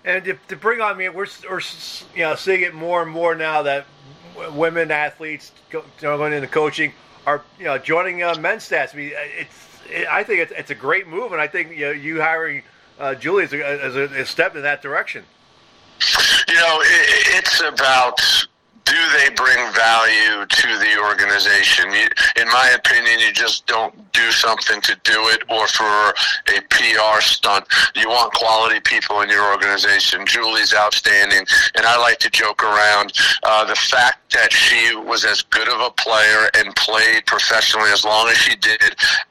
And 0.03 0.23
to, 0.25 0.37
to 0.49 0.55
bring 0.57 0.81
on 0.81 0.97
me, 0.97 1.07
we're, 1.07 1.27
we're 1.49 1.61
you 2.15 2.21
know 2.23 2.35
seeing 2.35 2.61
it 2.61 2.73
more 2.73 3.01
and 3.01 3.11
more 3.11 3.33
now 3.33 3.61
that 3.61 3.85
women 4.53 4.91
athletes 4.91 5.51
go, 5.69 5.83
going 5.99 6.33
into 6.33 6.47
coaching 6.47 6.93
are 7.25 7.43
you 7.57 7.65
know 7.65 7.77
joining 7.77 8.23
uh, 8.23 8.35
men's 8.39 8.67
stats. 8.67 8.93
I 8.93 8.97
mean, 8.97 9.11
it's 9.15 9.66
I 10.09 10.23
think 10.23 10.41
it's, 10.41 10.51
it's 10.55 10.71
a 10.71 10.75
great 10.75 11.07
move, 11.07 11.31
and 11.31 11.41
I 11.41 11.47
think 11.47 11.71
you, 11.71 11.85
know, 11.85 11.91
you 11.91 12.21
hiring 12.21 12.63
uh, 12.99 13.15
Julie 13.15 13.43
is 13.43 13.53
a, 13.53 13.85
is 13.85 13.95
a, 13.95 14.25
step 14.25 14.55
in 14.55 14.63
that 14.63 14.81
direction. 14.81 15.23
You 16.47 16.55
know, 16.55 16.79
it, 16.81 17.37
it's 17.37 17.61
about 17.61 18.19
do 18.87 18.95
they 19.19 19.29
bring 19.35 19.59
value 19.73 20.45
to 20.45 20.67
the 20.79 20.97
organization? 21.01 21.91
You, 21.91 22.07
in 22.41 22.47
my 22.47 22.69
opinion, 22.75 23.19
you 23.19 23.33
just 23.33 23.67
don't 23.67 23.93
do 24.13 24.31
something 24.31 24.79
to 24.81 24.95
do 25.03 25.27
it 25.27 25.43
or 25.49 25.67
for 25.67 25.83
a 25.83 26.61
PR 26.69 27.19
stunt. 27.19 27.65
You 27.95 28.07
want 28.09 28.33
quality 28.33 28.79
people 28.79 29.21
in 29.21 29.29
your 29.29 29.51
organization. 29.51 30.25
Julie's 30.25 30.73
outstanding, 30.73 31.45
and 31.75 31.85
I 31.85 31.97
like 31.97 32.19
to 32.19 32.29
joke 32.29 32.63
around. 32.63 33.11
Uh, 33.43 33.65
the 33.65 33.75
fact 33.75 34.33
that 34.33 34.51
she 34.53 34.95
was 34.95 35.25
as 35.25 35.41
good 35.41 35.67
of 35.67 35.79
a 35.81 35.91
player 35.91 36.49
and 36.55 36.75
played 36.75 37.25
professionally 37.25 37.91
as 37.91 38.05
long 38.05 38.27
as 38.29 38.37
she 38.37 38.55
did 38.55 38.81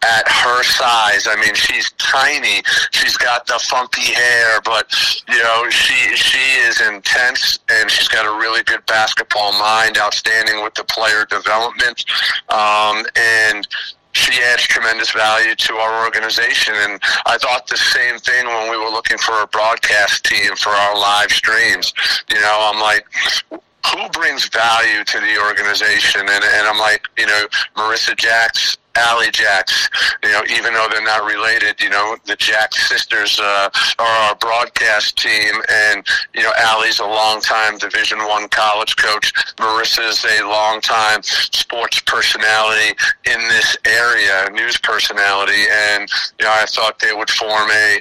at 0.03 0.29
her 0.29 0.63
size. 0.63 1.27
I 1.27 1.37
mean, 1.41 1.55
she's 1.55 1.91
tiny. 1.93 2.63
She's 2.93 3.17
got 3.17 3.47
the 3.47 3.59
funky 3.59 4.13
hair, 4.13 4.61
but 4.65 4.93
you 5.29 5.43
know, 5.43 5.69
she 5.71 6.15
she 6.17 6.61
is 6.61 6.81
intense, 6.81 7.59
and 7.71 7.91
she's 7.91 8.09
got 8.09 8.27
a 8.27 8.39
really 8.39 8.63
good 8.65 8.85
basketball 8.87 9.46
mind, 9.53 9.99
outstanding 9.99 10.63
with 10.63 10.75
the 10.75 10.85
player 10.85 11.25
development, 11.27 12.05
um, 12.51 13.05
and 13.17 13.67
she 14.13 14.43
adds 14.43 14.63
tremendous 14.63 15.11
value 15.11 15.55
to 15.55 15.75
our 15.75 16.05
organization. 16.05 16.75
And 16.75 17.01
I 17.27 17.37
thought 17.37 17.67
the 17.67 17.77
same 17.77 18.19
thing 18.19 18.47
when 18.47 18.71
we 18.71 18.77
were 18.79 18.91
looking 18.91 19.19
for 19.19 19.43
a 19.43 19.47
broadcast 19.47 20.25
team 20.25 20.57
for 20.57 20.71
our 20.71 20.99
live 20.99 21.31
streams. 21.31 21.93
You 22.31 22.41
know, 22.41 22.71
I'm 22.73 22.81
like, 22.81 23.05
who 23.51 24.09
brings 24.11 24.49
value 24.49 25.05
to 25.05 25.21
the 25.21 25.39
organization? 25.39 26.23
And, 26.23 26.45
and 26.45 26.67
I'm 26.67 26.79
like, 26.79 27.07
you 27.19 27.27
know, 27.27 27.47
Marissa 27.77 28.17
Jacks 28.17 28.79
Allie 28.97 29.31
Jacks. 29.31 29.89
You 30.23 30.31
know, 30.31 30.43
even 30.51 30.75
though 30.75 30.87
they're 30.91 31.03
not 31.03 31.25
related, 31.25 31.81
you 31.81 31.91
know, 31.91 32.17
the 32.25 32.37
Jacks 32.37 32.89
sisters 32.89 33.39
uh, 33.41 33.69
are 33.99 34.07
our 34.07 34.35
broadcast 34.37 35.19
team, 35.19 35.55
and 35.71 36.07
you 36.35 36.43
know, 36.43 36.53
Allie's 36.59 36.99
a 37.01 37.05
longtime 37.05 37.79
Division 37.79 38.19
One 38.19 38.49
college 38.49 38.97
coach. 38.97 39.33
Marissa's 39.57 40.25
a 40.25 40.45
longtime 40.45 41.23
sports 41.23 42.01
personality 42.01 42.97
in 43.25 43.39
this 43.49 43.77
area, 43.85 44.49
news 44.53 44.77
personality, 44.79 45.65
and 45.71 46.09
you 46.39 46.47
know, 46.47 46.53
I 46.53 46.67
thought 46.67 46.99
they 46.99 47.13
would 47.13 47.31
form 47.31 47.71
a 47.71 48.01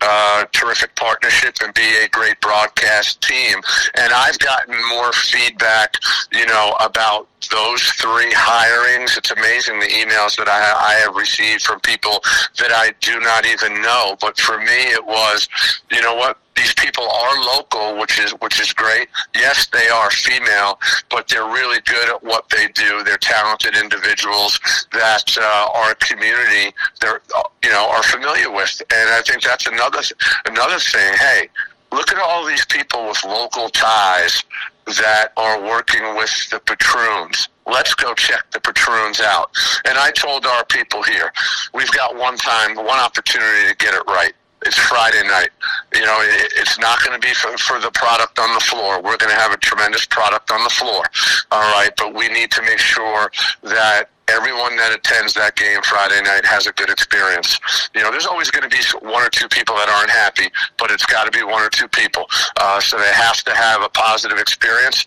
uh, 0.00 0.44
terrific 0.52 0.94
partnership 0.96 1.56
and 1.62 1.72
be 1.74 1.96
a 2.04 2.08
great 2.08 2.40
broadcast 2.40 3.20
team. 3.22 3.58
And 3.94 4.12
I've 4.12 4.38
gotten 4.38 4.76
more 4.88 5.12
feedback, 5.12 5.94
you 6.32 6.46
know, 6.46 6.74
about 6.80 7.28
those 7.50 7.82
three 7.82 8.32
hirings. 8.32 9.16
It's 9.16 9.30
amazing 9.30 9.80
the 9.80 9.86
emails 9.86 10.36
that 10.36 10.48
I, 10.48 10.94
I 10.94 10.94
have 11.00 11.14
received 11.14 11.62
from 11.62 11.80
people 11.80 12.20
that 12.58 12.72
I 12.72 12.92
do 13.00 13.20
not 13.20 13.46
even 13.46 13.80
know. 13.82 14.16
But 14.20 14.38
for 14.38 14.58
me, 14.58 14.64
it 14.66 15.04
was, 15.04 15.48
you 15.90 16.02
know 16.02 16.14
what? 16.14 16.38
These 16.56 16.74
people 16.74 17.04
are 17.04 17.40
local, 17.44 17.98
which 17.98 18.18
is 18.18 18.32
which 18.40 18.60
is 18.60 18.72
great. 18.72 19.08
Yes, 19.34 19.66
they 19.66 19.88
are 19.88 20.10
female, 20.10 20.78
but 21.10 21.28
they're 21.28 21.44
really 21.44 21.80
good 21.82 22.08
at 22.08 22.22
what 22.22 22.48
they 22.48 22.68
do. 22.68 23.02
They're 23.04 23.18
talented 23.18 23.76
individuals 23.76 24.58
that 24.92 25.36
uh, 25.38 25.68
our 25.74 25.94
community 25.96 26.74
they're 27.00 27.20
you 27.62 27.70
know 27.70 27.88
are 27.90 28.02
familiar 28.02 28.50
with, 28.50 28.82
and 28.92 29.10
I 29.10 29.22
think 29.22 29.42
that's 29.42 29.66
another 29.66 30.00
another 30.46 30.78
thing. 30.78 31.14
Hey, 31.14 31.48
look 31.92 32.10
at 32.10 32.18
all 32.18 32.46
these 32.46 32.64
people 32.66 33.06
with 33.08 33.22
local 33.24 33.68
ties 33.68 34.42
that 34.86 35.32
are 35.36 35.60
working 35.60 36.16
with 36.16 36.50
the 36.50 36.60
patroons. 36.60 37.48
Let's 37.66 37.94
go 37.94 38.14
check 38.14 38.50
the 38.52 38.60
patroons 38.60 39.20
out. 39.20 39.50
And 39.84 39.98
I 39.98 40.12
told 40.12 40.46
our 40.46 40.64
people 40.66 41.02
here, 41.02 41.32
we've 41.74 41.90
got 41.90 42.16
one 42.16 42.36
time, 42.36 42.76
one 42.76 43.00
opportunity 43.00 43.68
to 43.68 43.76
get 43.76 43.94
it 43.94 44.02
right. 44.06 44.32
It's 44.64 44.78
Friday 44.78 45.22
night. 45.26 45.50
You 45.94 46.02
know, 46.02 46.18
it, 46.20 46.52
it's 46.56 46.78
not 46.78 47.02
going 47.04 47.20
to 47.20 47.24
be 47.24 47.34
for, 47.34 47.56
for 47.58 47.78
the 47.78 47.90
product 47.90 48.38
on 48.38 48.52
the 48.54 48.60
floor. 48.60 49.02
We're 49.02 49.16
going 49.16 49.30
to 49.30 49.40
have 49.40 49.52
a 49.52 49.58
tremendous 49.58 50.06
product 50.06 50.50
on 50.50 50.64
the 50.64 50.70
floor. 50.70 51.04
All 51.52 51.72
right. 51.72 51.90
But 51.96 52.14
we 52.14 52.28
need 52.28 52.50
to 52.52 52.62
make 52.62 52.78
sure 52.78 53.30
that 53.62 54.10
everyone 54.28 54.76
that 54.76 54.92
attends 54.92 55.34
that 55.34 55.56
game 55.56 55.80
Friday 55.82 56.20
night 56.22 56.44
has 56.44 56.66
a 56.66 56.72
good 56.72 56.90
experience. 56.90 57.60
You 57.94 58.02
know, 58.02 58.10
there's 58.10 58.26
always 58.26 58.50
going 58.50 58.68
to 58.68 58.74
be 58.74 58.82
one 59.06 59.22
or 59.22 59.30
two 59.30 59.48
people 59.48 59.76
that 59.76 59.88
aren't 59.88 60.10
happy, 60.10 60.50
but 60.78 60.90
it's 60.90 61.06
got 61.06 61.30
to 61.30 61.30
be 61.30 61.44
one 61.44 61.62
or 61.62 61.68
two 61.68 61.88
people. 61.88 62.26
Uh, 62.60 62.80
so 62.80 62.98
they 62.98 63.12
have 63.12 63.42
to 63.44 63.54
have 63.54 63.82
a 63.82 63.88
positive 63.88 64.38
experience 64.38 65.06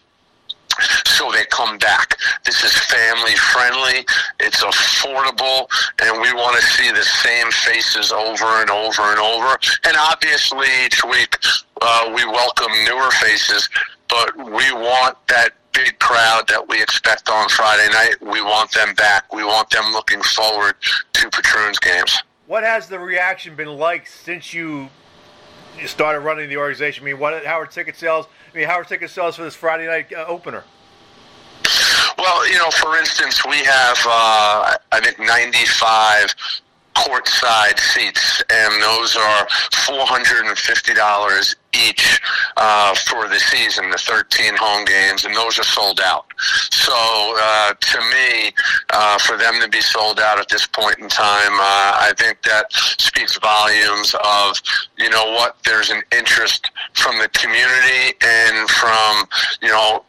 so 1.05 1.31
they 1.31 1.45
come 1.45 1.77
back. 1.77 2.17
This 2.45 2.63
is 2.63 2.71
family 2.73 3.35
friendly, 3.35 4.05
it's 4.39 4.63
affordable, 4.63 5.67
and 6.01 6.21
we 6.21 6.33
want 6.33 6.59
to 6.59 6.65
see 6.65 6.91
the 6.91 7.03
same 7.03 7.51
faces 7.51 8.11
over 8.11 8.45
and 8.45 8.69
over 8.69 9.01
and 9.03 9.19
over. 9.19 9.57
And 9.85 9.95
obviously, 9.97 10.67
each 10.85 11.03
week 11.03 11.37
uh, 11.81 12.11
we 12.15 12.25
welcome 12.25 12.71
newer 12.85 13.11
faces, 13.11 13.69
but 14.07 14.35
we 14.37 14.71
want 14.73 15.15
that 15.27 15.51
big 15.73 15.99
crowd 15.99 16.47
that 16.47 16.67
we 16.67 16.81
expect 16.81 17.29
on 17.29 17.47
Friday 17.49 17.91
night. 17.91 18.15
We 18.21 18.41
want 18.41 18.71
them 18.71 18.93
back. 18.95 19.33
We 19.33 19.43
want 19.43 19.69
them 19.69 19.91
looking 19.91 20.21
forward 20.21 20.75
to 21.13 21.29
Patroons 21.29 21.79
games. 21.79 22.21
What 22.47 22.63
has 22.63 22.87
the 22.87 22.99
reaction 22.99 23.55
been 23.55 23.77
like 23.77 24.07
since 24.07 24.53
you 24.53 24.89
started 25.85 26.21
running 26.21 26.49
the 26.49 26.57
organization? 26.57 27.03
I 27.03 27.05
mean, 27.05 27.19
what 27.19 27.45
how 27.45 27.59
are 27.59 27.67
ticket 27.67 27.95
sales? 27.95 28.25
I 28.53 28.57
mean, 28.57 28.67
how 28.67 28.79
are 28.79 28.83
ticket 28.83 29.09
sales 29.09 29.35
for 29.35 29.43
this 29.43 29.55
Friday 29.55 29.87
night 29.87 30.11
uh, 30.11 30.25
opener? 30.27 30.63
Well, 32.17 32.47
you 32.49 32.57
know, 32.57 32.69
for 32.71 32.97
instance, 32.97 33.45
we 33.45 33.57
have 33.57 33.97
uh, 34.05 34.77
I 34.91 34.99
think 35.01 35.19
95 35.19 36.35
courtside 36.99 37.79
seats, 37.79 38.43
and 38.49 38.81
those 38.81 39.15
are 39.15 39.47
four 39.85 40.05
hundred 40.05 40.45
and 40.45 40.57
fifty 40.57 40.93
dollars 40.93 41.55
each 41.73 42.19
uh, 42.57 42.93
for 42.95 43.29
the 43.29 43.39
season, 43.39 43.89
the 43.89 43.97
thirteen 43.97 44.55
home 44.55 44.83
games, 44.85 45.23
and 45.23 45.33
those 45.35 45.57
are 45.59 45.63
sold 45.63 46.01
out. 46.01 46.25
So 46.71 46.93
uh, 46.93 47.73
to 47.73 47.99
me, 47.99 48.51
uh, 48.89 49.17
for 49.19 49.37
them 49.37 49.61
to 49.61 49.69
be 49.69 49.81
sold 49.81 50.19
out 50.19 50.39
at 50.39 50.49
this 50.49 50.65
point 50.67 50.99
in 50.99 51.07
time, 51.07 51.53
uh, 51.53 52.09
I 52.09 52.13
think 52.17 52.41
that 52.43 52.71
speaks 52.73 53.37
volumes 53.37 54.15
of 54.23 54.61
you 54.97 55.09
know 55.09 55.31
what 55.31 55.57
there's 55.63 55.89
an 55.91 56.01
interest 56.11 56.69
from 56.93 57.17
the 57.19 57.29
community 57.29 58.15
and 58.21 58.69
from 58.69 59.25
you 59.61 59.69
know 59.69 60.03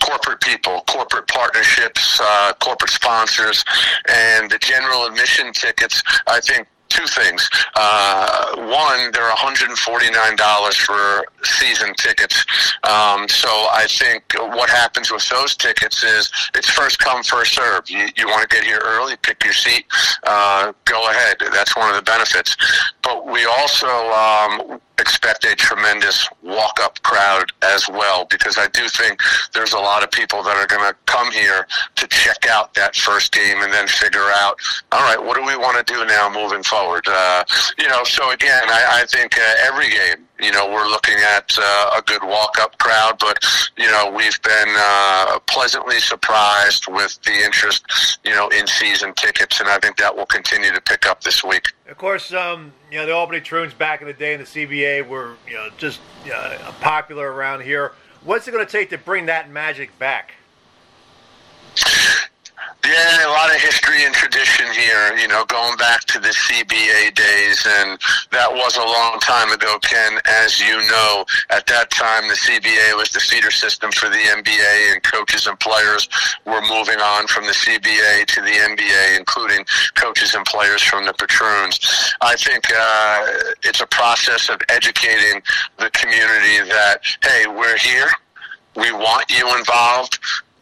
corporate 0.00 0.40
people, 0.40 0.82
corporate 0.88 1.26
partnerships, 1.28 2.20
uh, 2.22 2.52
corporate 2.60 2.90
sponsors, 2.90 3.64
and 4.08 4.50
the 4.50 4.58
general 4.58 5.06
admission 5.06 5.52
tickets. 5.52 6.02
I 6.26 6.40
think 6.40 6.66
two 6.90 7.06
things. 7.06 7.48
Uh, 7.76 8.56
one, 8.56 9.12
they're 9.12 9.30
$149 9.30 10.74
for 10.74 11.24
season 11.44 11.94
tickets. 11.94 12.44
Um, 12.84 13.28
so 13.28 13.48
I 13.48 13.86
think 13.88 14.24
what 14.56 14.70
happens 14.70 15.10
with 15.10 15.28
those 15.28 15.56
tickets 15.56 16.02
is 16.02 16.30
it's 16.54 16.68
first 16.68 16.98
come, 16.98 17.22
first 17.22 17.54
serve. 17.54 17.88
You, 17.88 18.08
you 18.16 18.28
want 18.28 18.48
to 18.48 18.54
get 18.54 18.64
here 18.64 18.80
early, 18.84 19.16
pick 19.22 19.44
your 19.44 19.52
seat, 19.52 19.86
uh, 20.24 20.72
go 20.84 21.10
ahead. 21.10 21.36
That's 21.52 21.76
one 21.76 21.90
of 21.90 21.96
the 21.96 22.02
benefits. 22.02 22.56
But 23.02 23.26
we 23.26 23.44
also 23.44 23.88
um, 23.88 24.80
expect 25.00 25.44
a 25.44 25.56
tremendous 25.56 26.28
walk 26.42 26.78
up 26.82 27.02
crowd 27.02 27.52
as 27.62 27.88
well 27.88 28.26
because 28.26 28.58
I 28.58 28.68
do 28.68 28.86
think 28.88 29.18
there's 29.52 29.72
a 29.72 29.78
lot 29.78 30.02
of 30.02 30.10
people 30.10 30.42
that 30.42 30.56
are 30.56 30.66
going 30.66 30.88
to 30.88 30.96
come 31.06 31.32
here 31.32 31.66
to 31.96 32.06
check 32.08 32.46
out 32.48 32.74
that 32.74 32.94
first 32.94 33.32
game 33.32 33.62
and 33.62 33.72
then 33.72 33.88
figure 33.88 34.28
out, 34.34 34.58
all 34.92 35.00
right, 35.00 35.22
what 35.22 35.36
do 35.36 35.44
we 35.44 35.56
want 35.56 35.84
to 35.84 35.92
do 35.92 36.04
now 36.04 36.30
moving 36.32 36.62
forward? 36.62 37.04
Uh, 37.08 37.44
you 37.78 37.88
know, 37.88 38.04
so 38.04 38.30
again, 38.30 38.64
I, 38.66 39.02
I 39.02 39.06
think 39.06 39.38
uh, 39.38 39.54
every 39.62 39.90
game 39.90 40.26
you 40.42 40.52
know, 40.52 40.70
we're 40.70 40.88
looking 40.88 41.16
at 41.18 41.56
uh, 41.58 41.90
a 41.98 42.02
good 42.02 42.22
walk-up 42.22 42.78
crowd, 42.78 43.18
but 43.18 43.44
you 43.76 43.86
know, 43.90 44.12
we've 44.16 44.40
been 44.42 44.74
uh, 44.76 45.38
pleasantly 45.46 45.98
surprised 46.00 46.86
with 46.88 47.20
the 47.22 47.32
interest, 47.32 48.18
you 48.24 48.30
know, 48.30 48.48
in 48.48 48.66
season 48.66 49.12
tickets, 49.14 49.60
and 49.60 49.68
I 49.68 49.78
think 49.78 49.96
that 49.98 50.14
will 50.14 50.26
continue 50.26 50.70
to 50.72 50.80
pick 50.80 51.06
up 51.06 51.22
this 51.22 51.44
week. 51.44 51.66
Of 51.88 51.98
course, 51.98 52.32
um, 52.32 52.72
you 52.90 52.98
know, 52.98 53.06
the 53.06 53.12
Albany 53.12 53.40
Troons 53.40 53.76
back 53.76 54.00
in 54.00 54.06
the 54.06 54.12
day 54.12 54.34
in 54.34 54.40
the 54.40 54.46
CBA 54.46 55.06
were, 55.06 55.34
you 55.46 55.54
know, 55.54 55.68
just 55.76 56.00
uh, 56.32 56.72
popular 56.80 57.32
around 57.32 57.62
here. 57.62 57.92
What's 58.24 58.46
it 58.48 58.52
going 58.52 58.64
to 58.64 58.70
take 58.70 58.90
to 58.90 58.98
bring 58.98 59.26
that 59.26 59.50
magic 59.50 59.98
back? 59.98 60.32
Yeah, 62.86 63.28
a 63.28 63.28
lot 63.28 63.54
of 63.54 63.60
history 63.60 64.04
and 64.04 64.14
tradition 64.14 64.66
here, 64.72 65.14
you 65.16 65.28
know, 65.28 65.44
going 65.44 65.76
back 65.76 66.04
to 66.04 66.18
the 66.18 66.28
CBA 66.28 67.14
days, 67.14 67.66
and 67.68 68.00
that 68.32 68.50
was 68.50 68.76
a 68.76 68.84
long 68.84 69.20
time 69.20 69.52
ago, 69.52 69.78
Ken. 69.82 70.18
As 70.26 70.58
you 70.58 70.78
know, 70.88 71.26
at 71.50 71.66
that 71.66 71.90
time, 71.90 72.26
the 72.28 72.34
CBA 72.34 72.96
was 72.96 73.10
the 73.10 73.20
feeder 73.20 73.50
system 73.50 73.92
for 73.92 74.08
the 74.08 74.16
NBA, 74.16 74.92
and 74.92 75.02
coaches 75.02 75.46
and 75.46 75.60
players 75.60 76.08
were 76.46 76.62
moving 76.62 76.98
on 77.00 77.26
from 77.26 77.44
the 77.44 77.52
CBA 77.52 78.24
to 78.26 78.40
the 78.40 78.50
NBA, 78.50 79.18
including 79.18 79.62
coaches 79.94 80.34
and 80.34 80.46
players 80.46 80.80
from 80.80 81.04
the 81.04 81.12
Patroons. 81.12 81.78
I 82.22 82.34
think 82.36 82.64
uh, 82.74 83.26
it's 83.62 83.82
a 83.82 83.86
process 83.88 84.48
of 84.48 84.58
educating 84.70 85.42
the 85.78 85.90
community 85.90 86.66
that, 86.70 87.00
hey, 87.22 87.44
we're 87.46 87.76
here. 87.76 88.08
We 88.74 88.90
want 88.92 89.28
you 89.28 89.54
involved 89.58 90.18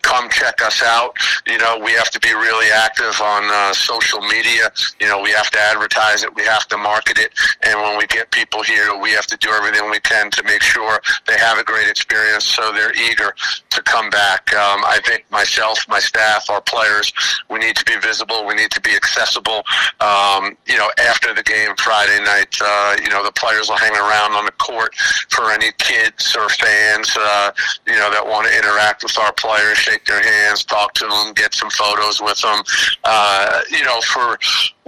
come 0.09 0.29
check 0.31 0.63
us 0.63 0.83
out. 0.83 1.15
You 1.47 1.59
know, 1.59 1.79
we 1.85 1.93
have 1.93 2.11
to 2.11 2.21
be 2.21 2.33
really 2.33 2.71
active 2.73 3.21
on 3.21 3.45
uh, 3.45 3.75
social 3.75 4.23
media. 4.23 4.73
You 5.01 5.07
know, 5.07 5.21
we 5.21 5.31
have 5.33 5.51
to 5.51 5.61
advertise 5.61 6.25
it, 6.25 6.35
we 6.35 6.45
have 6.45 6.67
to 6.69 6.79
market 6.79 7.19
it, 7.19 7.33
and 7.63 7.79
when 7.83 7.99
we 7.99 8.07
get 8.07 8.31
people 8.31 8.63
here, 8.63 8.97
we 8.99 9.11
have 9.11 9.27
to 9.27 9.37
do 9.37 9.51
everything 9.51 9.91
we 9.91 10.01
can 10.01 10.31
to 10.31 10.43
make 10.45 10.63
sure 10.63 10.99
they 11.27 11.37
have 11.37 11.59
a 11.59 11.65
great 11.65 11.89
experience, 11.89 12.45
so 12.45 12.73
they're 12.73 12.95
eager 12.97 13.35
to 13.79 13.91
come 13.91 14.11
back. 14.11 14.53
Um, 14.55 14.83
I 14.85 15.01
think 15.05 15.25
myself, 15.31 15.79
my 15.89 16.01
staff, 16.01 16.51
our 16.51 16.61
players, 16.61 17.13
we 17.49 17.59
need 17.59 17.77
to 17.77 17.85
be 17.85 17.97
visible, 17.97 18.47
we 18.47 18.55
need 18.55 18.71
to 18.73 18.81
be 18.81 18.95
accessible. 18.95 19.63
Um, 20.01 20.57
you 20.67 20.77
know, 20.77 20.91
after 20.99 21.33
the 21.35 21.43
game 21.43 21.75
Friday 21.77 22.23
night, 22.25 22.55
uh, 22.61 22.97
you 23.03 23.09
know, 23.09 23.25
the 23.25 23.33
players 23.33 23.69
will 23.69 23.77
hang 23.77 23.95
around 23.95 24.33
on 24.33 24.45
the 24.45 24.53
court 24.53 24.95
for 25.31 25.51
any 25.51 25.71
kids 25.79 26.35
or 26.35 26.49
fans, 26.49 27.17
uh, 27.17 27.53
you 27.87 27.95
know, 27.95 28.11
that 28.11 28.27
want 28.27 28.47
to 28.49 28.57
interact 28.57 29.03
with 29.03 29.17
our 29.19 29.33
players, 29.33 29.79
shake 29.79 30.05
their 30.07 30.23
hands, 30.23 30.65
talk 30.65 30.93
to 30.95 31.07
them, 31.07 31.33
get 31.35 31.55
some 31.55 31.71
photos 31.71 32.21
with 32.21 32.41
them. 32.41 32.63
Uh, 33.05 33.61
you 33.71 33.85
know, 33.85 34.01
for 34.01 34.39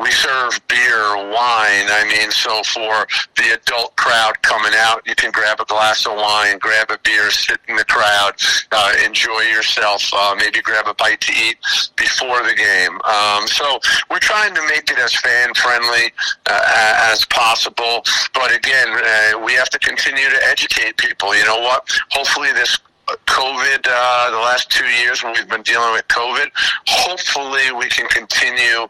we 0.00 0.11
serve 0.11 0.61
beer, 0.66 1.16
wine. 1.16 1.87
I 1.92 2.04
mean, 2.09 2.30
so 2.30 2.62
for 2.62 3.07
the 3.37 3.61
adult 3.61 3.95
crowd 3.97 4.40
coming 4.42 4.73
out, 4.75 5.02
you 5.07 5.14
can 5.14 5.30
grab 5.30 5.61
a 5.61 5.64
glass 5.66 6.07
of 6.07 6.16
wine, 6.16 6.59
grab 6.59 6.90
a 6.90 6.99
beer, 7.04 7.30
sit 7.30 7.61
in 7.69 7.76
the 7.76 7.85
crowd, 7.85 8.33
uh, 8.73 8.92
enjoy 9.04 9.40
yourself, 9.40 10.02
uh, 10.14 10.35
maybe 10.38 10.62
grab 10.62 10.87
a 10.87 10.95
bite 10.95 11.21
to 11.21 11.33
eat 11.33 11.57
before 11.97 12.42
the 12.42 12.54
game. 12.54 13.00
Um, 13.02 13.47
so 13.47 13.78
we're 14.11 14.19
trying 14.19 14.54
to 14.54 14.62
make 14.69 14.90
it 14.90 14.99
as 14.99 15.14
fan 15.14 15.52
friendly 15.54 16.12
uh, 16.47 17.11
as 17.12 17.25
possible. 17.26 18.02
But 18.33 18.57
again, 18.57 18.88
uh, 18.88 19.38
we 19.45 19.52
have 19.54 19.69
to 19.71 19.78
continue 19.78 20.28
to 20.30 20.47
educate 20.47 20.97
people. 20.97 21.37
You 21.37 21.45
know 21.45 21.61
what? 21.61 21.87
Hopefully, 22.11 22.52
this 22.52 22.78
COVID, 23.26 23.87
uh, 23.88 24.30
the 24.30 24.38
last 24.38 24.71
two 24.71 24.85
years 24.85 25.23
when 25.23 25.33
we've 25.35 25.49
been 25.49 25.62
dealing 25.62 25.92
with 25.92 26.07
COVID, 26.09 26.49
hopefully 26.87 27.73
we 27.76 27.88
can 27.88 28.07
continue 28.09 28.87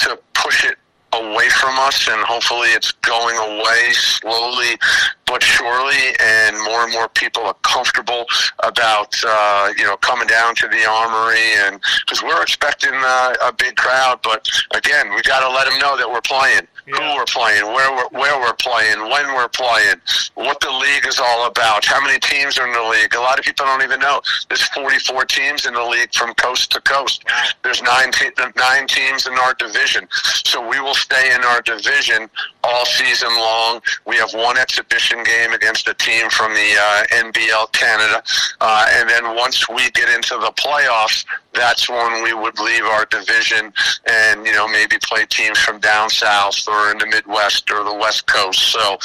to 0.00 0.18
push 0.34 0.64
it 0.64 0.76
away 1.12 1.48
from 1.48 1.76
us 1.78 2.08
and 2.08 2.20
hopefully 2.22 2.68
it's 2.68 2.92
going 2.92 3.36
away 3.36 3.90
slowly 3.92 4.78
but 5.26 5.42
surely 5.42 6.14
and 6.20 6.56
more 6.62 6.84
and 6.84 6.92
more 6.92 7.08
people 7.08 7.42
are 7.42 7.56
comfortable 7.62 8.24
about 8.62 9.12
uh, 9.26 9.72
you 9.76 9.84
know 9.84 9.96
coming 9.96 10.28
down 10.28 10.54
to 10.54 10.68
the 10.68 10.86
armory 10.88 11.54
and 11.58 11.80
because 12.04 12.22
we're 12.22 12.42
expecting 12.42 12.92
uh, 12.94 13.34
a 13.44 13.52
big 13.52 13.74
crowd 13.74 14.20
but 14.22 14.48
again 14.74 15.12
we 15.14 15.20
got 15.22 15.40
to 15.40 15.52
let 15.52 15.68
them 15.68 15.78
know 15.80 15.96
that 15.96 16.08
we're 16.08 16.20
playing 16.20 16.66
yeah. 16.86 16.96
who 16.96 17.16
we're 17.16 17.24
playing, 17.24 17.64
where 17.64 17.90
we're, 17.96 18.08
where 18.18 18.40
we're 18.40 18.54
playing, 18.54 18.98
when 19.00 19.34
we're 19.34 19.48
playing, 19.48 19.96
what 20.34 20.60
the 20.60 20.70
league 20.70 21.06
is 21.06 21.18
all 21.18 21.46
about, 21.46 21.84
how 21.84 22.02
many 22.02 22.18
teams 22.18 22.58
are 22.58 22.66
in 22.66 22.72
the 22.72 22.90
league. 22.90 23.14
A 23.14 23.20
lot 23.20 23.38
of 23.38 23.44
people 23.44 23.66
don't 23.66 23.82
even 23.82 24.00
know 24.00 24.20
there's 24.48 24.62
44 24.68 25.24
teams 25.26 25.66
in 25.66 25.74
the 25.74 25.84
league 25.84 26.14
from 26.14 26.34
coast 26.34 26.72
to 26.72 26.80
coast. 26.80 27.24
There's 27.62 27.82
nine 27.82 28.12
te- 28.12 28.30
nine 28.56 28.86
teams 28.86 29.26
in 29.26 29.34
our 29.34 29.54
division, 29.54 30.08
so 30.10 30.66
we 30.66 30.80
will 30.80 30.94
stay 30.94 31.34
in 31.34 31.42
our 31.42 31.62
division 31.62 32.28
all 32.70 32.84
season 32.84 33.28
long. 33.36 33.80
We 34.06 34.16
have 34.16 34.32
one 34.32 34.56
exhibition 34.56 35.22
game 35.24 35.52
against 35.52 35.88
a 35.88 35.94
team 35.94 36.30
from 36.30 36.54
the 36.54 36.76
uh, 36.78 37.06
NBL 37.24 37.72
Canada, 37.72 38.22
uh, 38.60 38.86
and 38.90 39.08
then 39.08 39.34
once 39.36 39.68
we 39.68 39.90
get 39.90 40.08
into 40.08 40.36
the 40.38 40.52
playoffs, 40.56 41.24
that's 41.52 41.88
when 41.88 42.22
we 42.22 42.32
would 42.32 42.58
leave 42.60 42.84
our 42.84 43.04
division 43.06 43.72
and 44.06 44.46
you 44.46 44.52
know 44.52 44.68
maybe 44.68 44.96
play 45.02 45.26
teams 45.26 45.58
from 45.58 45.80
down 45.80 46.08
south 46.08 46.56
or 46.68 46.92
in 46.92 46.98
the 46.98 47.06
Midwest 47.06 47.70
or 47.70 47.82
the 47.82 47.94
West 47.94 48.26
Coast. 48.26 48.60
So 48.60 48.98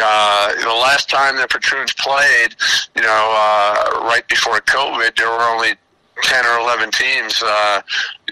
uh, 0.00 0.54
the 0.54 0.68
last 0.68 1.10
time 1.10 1.36
the 1.36 1.46
Patroons 1.46 1.92
played, 1.92 2.54
you 2.96 3.02
know, 3.02 3.34
uh, 3.36 4.00
right 4.06 4.26
before 4.28 4.60
COVID, 4.60 5.16
there 5.16 5.28
were 5.28 5.42
only 5.42 5.74
10 6.22 6.46
or 6.46 6.58
11 6.60 6.90
teams, 6.90 7.42
uh, 7.42 7.82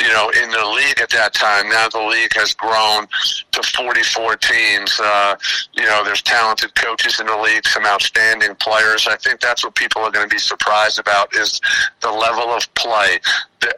you 0.00 0.08
know, 0.08 0.30
in 0.30 0.50
the 0.50 0.64
league 0.64 1.00
at 1.00 1.10
that 1.10 1.34
time. 1.34 1.68
Now 1.68 1.88
the 1.88 2.02
league 2.02 2.32
has 2.34 2.54
grown 2.54 3.06
to 3.52 3.62
44 3.62 4.36
teams. 4.36 5.00
Uh, 5.00 5.36
you 5.72 5.84
know, 5.84 6.02
there's 6.04 6.22
talented 6.22 6.74
coaches 6.74 7.20
in 7.20 7.26
the 7.26 7.36
league, 7.36 7.66
some 7.66 7.84
outstanding 7.86 8.54
players. 8.56 9.06
I 9.08 9.16
think 9.16 9.40
that's 9.40 9.64
what 9.64 9.74
people 9.74 10.02
are 10.02 10.10
going 10.10 10.28
to 10.28 10.34
be 10.34 10.38
surprised 10.38 10.98
about 10.98 11.34
is 11.34 11.60
the 12.00 12.10
level 12.10 12.50
of 12.50 12.72
play. 12.74 13.18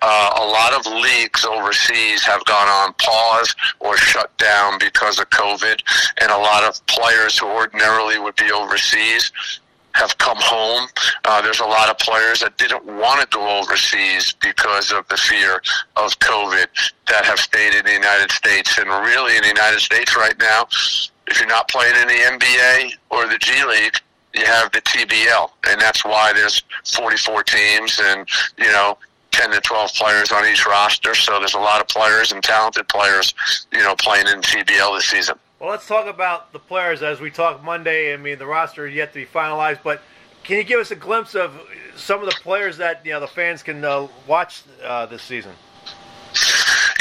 Uh, 0.02 0.30
a 0.36 0.44
lot 0.44 0.74
of 0.74 0.86
leagues 1.00 1.44
overseas 1.44 2.22
have 2.22 2.44
gone 2.44 2.68
on 2.68 2.92
pause 2.94 3.54
or 3.78 3.96
shut 3.96 4.36
down 4.36 4.78
because 4.78 5.18
of 5.18 5.30
COVID, 5.30 5.80
and 6.20 6.30
a 6.30 6.36
lot 6.36 6.64
of 6.64 6.84
players 6.86 7.38
who 7.38 7.46
ordinarily 7.46 8.18
would 8.18 8.36
be 8.36 8.52
overseas 8.52 9.32
have 9.94 10.16
come 10.18 10.36
home. 10.38 10.88
Uh, 11.24 11.42
there's 11.42 11.60
a 11.60 11.66
lot 11.66 11.88
of 11.88 11.98
players 11.98 12.40
that 12.40 12.56
didn't 12.58 12.84
want 12.84 13.20
to 13.20 13.36
go 13.36 13.60
overseas 13.60 14.34
because 14.40 14.92
of 14.92 15.06
the 15.08 15.16
fear 15.16 15.62
of 15.96 16.18
COVID 16.20 16.66
that 17.08 17.24
have 17.24 17.38
stayed 17.38 17.74
in 17.74 17.84
the 17.84 17.92
United 17.92 18.30
States. 18.30 18.78
And 18.78 18.88
really, 18.88 19.36
in 19.36 19.42
the 19.42 19.48
United 19.48 19.80
States 19.80 20.16
right 20.16 20.38
now, 20.38 20.66
if 21.26 21.38
you're 21.38 21.48
not 21.48 21.68
playing 21.68 21.96
in 21.96 22.08
the 22.08 22.14
NBA 22.14 22.92
or 23.10 23.26
the 23.26 23.38
G 23.38 23.52
League, 23.64 23.96
you 24.34 24.44
have 24.44 24.70
the 24.72 24.80
TBL, 24.82 25.50
and 25.68 25.80
that's 25.80 26.04
why 26.04 26.32
there's 26.32 26.62
44 26.84 27.42
teams 27.42 28.00
and 28.00 28.28
you 28.58 28.70
know 28.70 28.96
10 29.32 29.50
to 29.50 29.60
12 29.60 29.94
players 29.94 30.32
on 30.32 30.46
each 30.46 30.66
roster. 30.66 31.14
So 31.14 31.38
there's 31.38 31.54
a 31.54 31.58
lot 31.58 31.80
of 31.80 31.88
players 31.88 32.32
and 32.32 32.42
talented 32.42 32.88
players, 32.88 33.34
you 33.72 33.80
know, 33.80 33.94
playing 33.96 34.26
in 34.28 34.40
TBL 34.40 34.96
this 34.96 35.06
season. 35.06 35.36
Well, 35.60 35.68
let's 35.68 35.86
talk 35.86 36.06
about 36.06 36.54
the 36.54 36.58
players 36.58 37.02
as 37.02 37.20
we 37.20 37.30
talk 37.30 37.62
Monday. 37.62 38.14
I 38.14 38.16
mean, 38.16 38.38
the 38.38 38.46
roster 38.46 38.86
is 38.86 38.94
yet 38.94 39.12
to 39.12 39.18
be 39.18 39.26
finalized, 39.26 39.80
but 39.84 40.00
can 40.42 40.56
you 40.56 40.64
give 40.64 40.80
us 40.80 40.90
a 40.90 40.96
glimpse 40.96 41.34
of 41.34 41.54
some 41.96 42.20
of 42.20 42.24
the 42.24 42.36
players 42.40 42.78
that 42.78 43.04
you 43.04 43.12
know 43.12 43.20
the 43.20 43.26
fans 43.28 43.62
can 43.62 43.84
uh, 43.84 44.08
watch 44.26 44.62
uh, 44.82 45.04
this 45.04 45.20
season? 45.20 45.52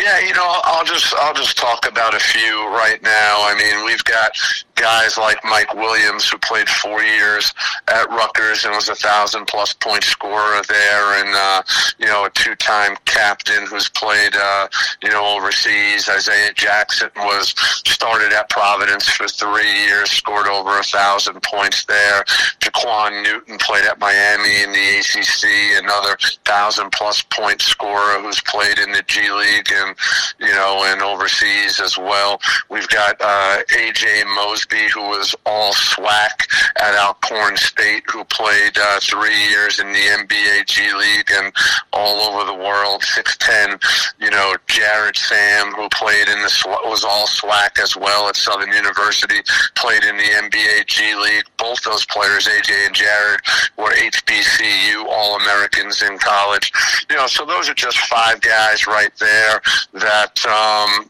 Yeah, 0.03 0.19
you 0.19 0.33
know, 0.33 0.59
I'll 0.65 0.83
just 0.83 1.13
I'll 1.15 1.33
just 1.33 1.55
talk 1.55 1.87
about 1.87 2.13
a 2.13 2.19
few 2.19 2.67
right 2.67 3.01
now. 3.01 3.37
I 3.39 3.55
mean, 3.57 3.85
we've 3.85 4.03
got 4.03 4.31
guys 4.79 5.17
like 5.17 5.38
Mike 5.43 5.74
Williams, 5.75 6.29
who 6.29 6.38
played 6.38 6.69
four 6.69 7.03
years 7.03 7.51
at 7.88 8.09
Rutgers 8.09 8.63
and 8.63 8.74
was 8.74 8.88
a 8.88 8.95
thousand 8.95 9.45
plus 9.45 9.74
point 9.74 10.03
scorer 10.03 10.62
there, 10.67 11.21
and 11.21 11.36
uh, 11.36 11.62
you 12.00 12.05
know, 12.05 12.25
a 12.25 12.29
two-time 12.29 12.95
captain 13.05 13.67
who's 13.67 13.89
played 13.89 14.36
uh, 14.36 14.67
you 15.03 15.09
know 15.09 15.25
overseas. 15.38 16.07
Isaiah 16.09 16.53
Jackson 16.53 17.09
was 17.17 17.53
started 17.86 18.31
at 18.31 18.50
Providence 18.50 19.07
for 19.09 19.27
three 19.27 19.71
years, 19.86 20.12
scored 20.12 20.48
over 20.48 20.79
a 20.79 20.83
thousand 20.83 21.41
points 21.43 21.86
there. 21.86 22.24
Jaquan 22.59 23.24
Newton 23.24 23.57
played 23.57 23.86
at 23.86 24.00
Miami 24.00 24.63
in 24.63 24.71
the 24.71 25.00
ACC, 25.00 25.83
another 25.83 26.17
thousand 26.45 26.91
plus 26.91 27.21
point 27.21 27.62
scorer 27.62 28.21
who's 28.21 28.41
played 28.41 28.79
in 28.79 28.91
the 28.93 29.03
G 29.07 29.29
League 29.31 29.71
and 29.71 29.95
you 30.39 30.53
know 30.53 30.83
and 30.86 31.01
overseas 31.01 31.81
as 31.81 31.98
well. 31.98 32.39
We've 32.69 32.88
got 32.88 33.17
uh, 33.19 33.57
AJ 33.71 34.24
Mosby 34.36 34.68
who 34.77 35.01
was 35.01 35.35
all 35.45 35.73
SWAC 35.73 36.47
at 36.79 36.95
Alcorn 36.95 37.57
State, 37.57 38.03
who 38.07 38.23
played 38.25 38.77
uh, 38.77 38.99
three 39.01 39.35
years 39.49 39.79
in 39.79 39.88
the 39.91 39.99
NBA 39.99 40.67
G 40.67 40.93
League 40.93 41.29
and 41.31 41.53
all 41.91 42.21
over 42.21 42.45
the 42.45 42.57
world. 42.57 43.03
Six 43.03 43.35
ten, 43.38 43.79
you 44.19 44.29
know, 44.29 44.55
Jared 44.67 45.17
Sam, 45.17 45.71
who 45.73 45.89
played 45.89 46.27
in 46.27 46.39
the 46.41 46.79
was 46.85 47.03
all 47.03 47.27
SWAC 47.27 47.81
as 47.81 47.95
well 47.95 48.29
at 48.29 48.35
Southern 48.35 48.71
University, 48.71 49.41
played 49.75 50.03
in 50.03 50.17
the 50.17 50.23
NBA 50.23 50.85
G 50.88 51.15
League. 51.15 51.45
Both 51.57 51.83
those 51.83 52.05
players, 52.05 52.47
AJ 52.47 52.88
and 52.88 52.95
Jared, 52.95 53.41
were 53.77 53.91
HBCU 53.91 55.05
All 55.05 55.35
Americans 55.38 56.01
in 56.01 56.17
college. 56.19 56.71
You 57.09 57.17
know, 57.17 57.27
so 57.27 57.45
those 57.45 57.69
are 57.69 57.73
just 57.73 57.97
five 57.99 58.41
guys 58.41 58.88
right 58.88 59.15
there 59.19 59.62
that. 59.93 60.45
Um, 60.45 61.10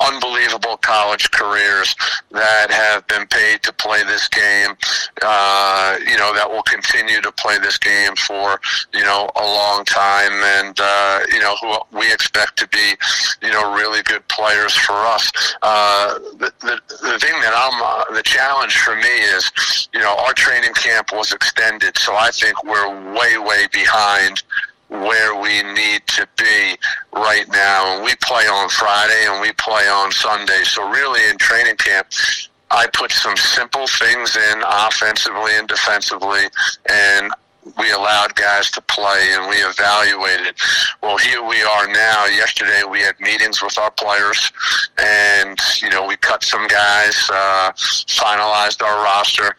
unbelievable 0.00 0.76
college 0.78 1.30
careers 1.30 1.94
that 2.30 2.70
have 2.70 3.06
been 3.06 3.26
paid 3.26 3.62
to 3.62 3.72
play 3.74 4.02
this 4.04 4.28
game. 4.28 4.76
Uh, 5.22 5.96
you 6.06 6.16
know 6.16 6.34
that 6.34 6.48
will 6.50 6.62
continue 6.62 7.20
to 7.20 7.32
play 7.32 7.58
this 7.58 7.78
game 7.78 8.14
for 8.16 8.60
you 8.92 9.02
know 9.02 9.30
a 9.36 9.44
long 9.44 9.84
time, 9.84 10.32
and 10.32 10.78
uh, 10.80 11.20
you 11.32 11.40
know 11.40 11.54
who 11.60 11.98
we 11.98 12.12
expect 12.12 12.58
to 12.58 12.68
be 12.68 12.94
you 13.42 13.52
know 13.52 13.74
really 13.74 14.02
good 14.02 14.26
players 14.28 14.74
for 14.74 14.94
us. 14.94 15.30
Uh, 15.62 16.18
the, 16.38 16.52
the 16.60 16.80
the 17.02 17.18
thing 17.18 17.38
that 17.40 17.54
I'm 17.54 17.82
uh, 17.82 18.14
the 18.14 18.22
challenge 18.22 18.78
for 18.78 18.96
me 18.96 19.08
is 19.08 19.88
you 19.92 20.00
know 20.00 20.16
our 20.26 20.32
training 20.32 20.74
camp 20.74 21.12
was 21.12 21.32
extended, 21.32 21.96
so 21.98 22.14
I 22.14 22.30
think 22.30 22.62
we're 22.64 23.14
way 23.14 23.38
way 23.38 23.66
behind 23.72 24.42
where 24.90 25.40
we 25.40 25.62
need 25.74 26.04
to 26.08 26.28
be 26.36 26.76
right 27.12 27.48
now. 27.48 27.94
And 27.94 28.04
we 28.04 28.14
play 28.16 28.46
on 28.46 28.68
Friday 28.68 29.26
and 29.28 29.40
we 29.40 29.52
play 29.52 29.88
on 29.88 30.10
Sunday. 30.10 30.62
So 30.64 30.88
really 30.90 31.28
in 31.30 31.38
training 31.38 31.76
camp, 31.76 32.08
I 32.72 32.86
put 32.92 33.12
some 33.12 33.36
simple 33.36 33.86
things 33.86 34.36
in 34.36 34.62
offensively 34.66 35.52
and 35.54 35.68
defensively 35.68 36.42
and 36.88 37.32
we 37.78 37.92
allowed 37.92 38.34
guys 38.34 38.70
to 38.72 38.80
play 38.82 39.28
and 39.32 39.48
we 39.48 39.56
evaluated. 39.56 40.54
Well, 41.02 41.18
here 41.18 41.42
we 41.44 41.62
are 41.62 41.86
now. 41.88 42.26
Yesterday 42.26 42.82
we 42.88 43.00
had 43.00 43.18
meetings 43.20 43.62
with 43.62 43.78
our 43.78 43.90
players 43.92 44.50
and, 44.98 45.58
you 45.82 45.90
know, 45.90 46.06
we 46.06 46.16
cut 46.16 46.42
some 46.42 46.66
guys, 46.66 47.16
uh, 47.32 47.70
finalized 47.76 48.82
our 48.82 49.04
roster 49.04 49.54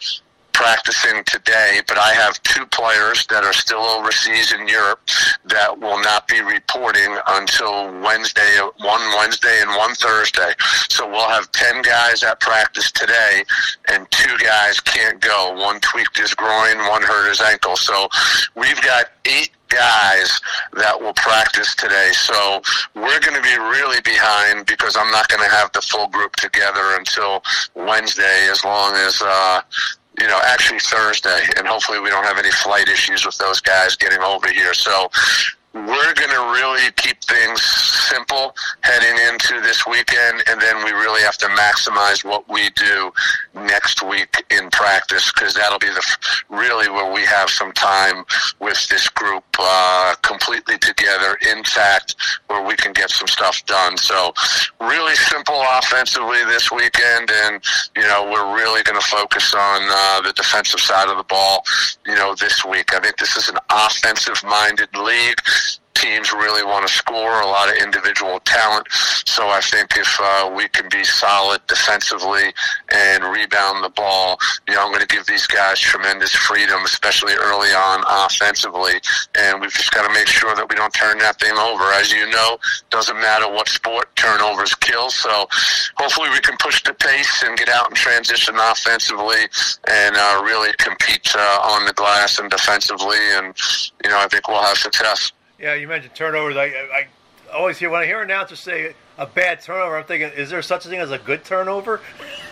practicing 0.54 1.24
today, 1.26 1.82
but 1.88 1.98
I 1.98 2.14
have 2.14 2.42
two 2.44 2.66
players 2.68 3.26
that 3.28 3.44
are 3.44 3.54
still 3.54 3.82
overseas 3.82 4.54
in 4.54 4.68
Europe 4.68 5.00
that 5.46 5.80
will 5.80 6.02
not 6.02 6.28
be 6.28 6.42
reporting 6.42 7.18
until 7.28 7.92
Wednesday, 8.02 8.60
one 8.80 9.02
Wednesday 9.18 9.62
and 9.62 9.76
one 9.76 9.96
Thursday. 9.96 10.54
So 10.90 11.10
we'll 11.10 11.30
have 11.30 11.52
10 11.52 11.82
guys 11.82 12.24
at 12.24 12.40
practice 12.40 12.92
today, 12.92 13.44
and 13.90 14.10
two 14.12 14.38
guys 14.38 14.80
can't 14.80 15.20
go. 15.20 15.54
One 15.56 15.80
tweaked 15.80 16.18
his 16.18 16.34
groin, 16.34 16.78
one 16.90 17.02
hurt 17.02 17.30
his 17.30 17.42
ankle. 17.42 17.76
So 17.76 18.08
we've 18.56 18.82
got 18.82 19.06
eight 19.26 19.52
guys 19.72 20.42
that 20.74 21.00
will 21.00 21.14
practice 21.14 21.74
today. 21.76 22.12
So 22.14 22.62
we're 22.94 23.20
going 23.20 23.36
to 23.36 23.42
be 23.42 23.58
really 23.58 24.02
behind 24.02 24.66
because 24.66 24.96
I'm 24.98 25.12
not 25.12 25.30
going 25.30 25.42
to 25.42 25.50
have 25.50 25.72
the 25.72 25.82
full 25.82 26.08
group 26.08 26.36
together 26.36 26.96
until 26.98 27.42
Wednesday, 27.76 28.50
as 28.52 28.64
long 28.64 28.94
as 28.96 29.22
uh, 29.24 29.62
you 30.20 30.28
know, 30.28 30.40
actually 30.44 30.80
Thursday, 30.80 31.44
and 31.58 31.68
hopefully 31.68 32.00
we 32.00 32.10
don't 32.10 32.26
have 32.26 32.38
any 32.38 32.52
flight 32.52 32.88
issues 32.90 33.26
with 33.26 33.38
those 33.38 33.62
guys 33.62 33.96
getting 33.96 34.20
over 34.22 34.52
here. 34.52 34.74
So 34.74 35.10
we're 35.74 36.14
going 36.16 36.30
to 36.30 36.60
really 36.60 36.92
keep 36.98 37.24
things 37.24 37.62
simple 37.62 38.54
heading 38.82 39.18
into 39.32 39.62
this 39.62 39.86
weekend, 39.88 40.44
and 40.50 40.60
then 40.60 40.84
we 40.84 40.92
really 40.92 41.22
have 41.22 41.38
to 41.38 41.46
maximize 41.48 42.26
what 42.26 42.48
we 42.50 42.70
do 42.72 43.12
next 43.54 44.04
week 44.04 44.44
in 44.50 44.70
practice 44.72 45.32
because 45.32 45.54
that'll 45.54 45.80
be 45.80 45.88
the 45.88 46.18
really 46.50 46.90
where 46.90 47.14
we 47.14 47.22
have 47.22 47.50
some 47.50 47.72
time 47.72 48.26
with 48.60 48.86
this 48.90 49.08
group 49.10 49.44
uh, 49.60 50.14
completely 50.24 50.78
together, 50.78 51.38
intact, 51.50 52.16
where 52.48 52.66
we 52.66 52.76
can 52.76 52.92
get 52.92 53.10
some 53.10 53.28
stuff 53.28 53.66
done. 53.66 53.98
So, 53.98 54.34
really 54.82 55.16
simple 55.16 55.64
offensively 55.78 56.44
this 56.46 56.70
weekend, 56.70 57.32
and 57.32 57.64
you 57.96 58.04
know 58.04 58.30
we're 58.30 58.56
really 58.58 58.84
going 58.84 59.00
to 59.00 59.08
focus 59.08 59.54
on 59.54 59.82
uh, 59.84 60.22
the 60.22 60.34
defensive 60.34 60.82
side 60.82 61.08
of 61.08 61.16
the 61.16 61.24
ball. 61.24 61.64
You 62.06 62.16
know, 62.16 62.36
this 62.36 62.66
week 62.66 62.94
I 62.94 63.00
think 63.00 63.16
this 63.18 63.38
is 63.38 63.48
an 63.48 63.58
offensive-minded 63.70 64.90
league 64.98 65.40
teams 66.02 66.34
really 66.34 66.64
want 66.64 66.88
to 66.88 66.92
score, 66.92 67.42
a 67.42 67.46
lot 67.46 67.70
of 67.70 67.76
individual 67.76 68.40
talent. 68.40 68.88
So 69.26 69.50
I 69.50 69.62
think 69.62 69.96
if 69.96 70.18
uh, 70.20 70.52
we 70.56 70.68
can 70.70 70.90
be 70.90 71.04
solid 71.04 71.62
defensively 71.68 72.54
and 72.92 73.24
rebound 73.24 73.84
the 73.84 73.90
ball, 73.90 74.40
you 74.68 74.74
know, 74.74 74.82
I'm 74.82 74.92
going 74.92 75.06
to 75.06 75.08
give 75.08 75.28
these 75.28 75.46
guys 75.46 75.80
tremendous 75.80 76.34
freedom, 76.34 76.84
especially 76.86 77.34
early 77.34 77.70
on 77.70 78.04
offensively. 78.08 78.94
And 79.36 79.62
we've 79.62 79.72
just 79.72 79.92
got 79.92 80.08
to 80.08 80.14
make 80.14 80.28
sure 80.28 80.56
that 80.56 80.68
we 80.68 80.76
don't 80.76 80.94
turn 80.94 81.20
that 81.20 81.40
thing 81.40 81.56
over. 81.58 81.84
As 81.94 82.12
you 82.12 82.30
know, 82.30 82.58
doesn't 82.90 83.18
matter 83.18 83.48
what 83.52 83.70
sport, 83.70 84.16
turnovers 84.16 84.74
kill. 84.76 85.10
So 85.12 85.48
hopefully 85.98 86.30
we 86.32 86.40
can 86.40 86.58
push 86.58 86.82
the 86.84 86.94
pace 86.96 87.44
and 87.44 87.58
get 87.58 87.70
out 87.70 87.88
and 87.88 87.96
transition 87.96 88.56
offensively 88.58 89.44
and 89.88 90.16
uh, 90.18 90.42
really 90.44 90.74
compete 90.80 91.30
uh, 91.36 91.60
on 91.64 91.86
the 91.86 91.94
glass 91.94 92.40
and 92.40 92.50
defensively. 92.50 93.20
And, 93.34 93.56
you 94.04 94.10
know, 94.10 94.18
I 94.18 94.28
think 94.28 94.48
we'll 94.48 94.64
have 94.64 94.78
success. 94.78 95.32
Yeah, 95.62 95.76
you 95.76 95.88
mentioned 95.88 96.16
turnovers. 96.16 96.58
I, 96.58 96.66
I 96.66 97.08
always 97.54 97.78
hear 97.78 97.92
when 97.92 98.02
I 98.02 98.06
hear 98.06 98.24
announcers 98.24 98.60
say 98.60 98.96
a 99.20 99.28
bad 99.28 99.62
turnover, 99.62 99.96
I'm 99.98 100.06
thinking, 100.06 100.32
is 100.36 100.50
there 100.50 100.62
such 100.64 100.88
a 100.88 100.90
thing 100.90 101.00
as 101.00 101.12
a 101.12 101.20
good 101.20 101.46
turnover? 101.46 102.02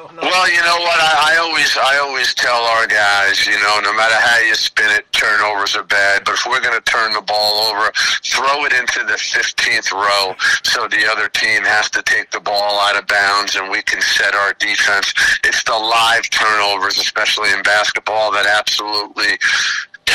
well, 0.00 0.48
you 0.48 0.62
know 0.62 0.78
what? 0.78 1.00
I, 1.00 1.34
I 1.34 1.36
always 1.42 1.76
I 1.76 1.98
always 1.98 2.32
tell 2.34 2.62
our 2.62 2.86
guys, 2.86 3.44
you 3.44 3.58
know, 3.58 3.80
no 3.82 3.92
matter 3.92 4.14
how 4.14 4.38
you 4.38 4.54
spin 4.54 4.88
it, 4.90 5.10
turnovers 5.10 5.74
are 5.74 5.82
bad. 5.82 6.24
But 6.24 6.34
if 6.34 6.46
we're 6.46 6.60
going 6.60 6.78
to 6.78 6.90
turn 6.90 7.12
the 7.12 7.22
ball 7.22 7.66
over, 7.66 7.90
throw 8.24 8.64
it 8.66 8.72
into 8.72 9.00
the 9.00 9.18
15th 9.18 9.90
row, 9.90 10.36
so 10.62 10.86
the 10.86 11.10
other 11.10 11.28
team 11.28 11.64
has 11.64 11.90
to 11.90 12.02
take 12.02 12.30
the 12.30 12.40
ball 12.40 12.78
out 12.78 12.96
of 12.96 13.08
bounds, 13.08 13.56
and 13.56 13.68
we 13.68 13.82
can 13.82 14.00
set 14.00 14.36
our 14.36 14.52
defense. 14.60 15.12
It's 15.42 15.64
the 15.64 15.76
live 15.76 16.30
turnovers, 16.30 16.98
especially 16.98 17.50
in 17.50 17.62
basketball, 17.62 18.30
that 18.30 18.46
absolutely 18.46 19.38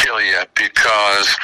kill 0.05 0.21
you 0.21 0.39
because 0.55 1.35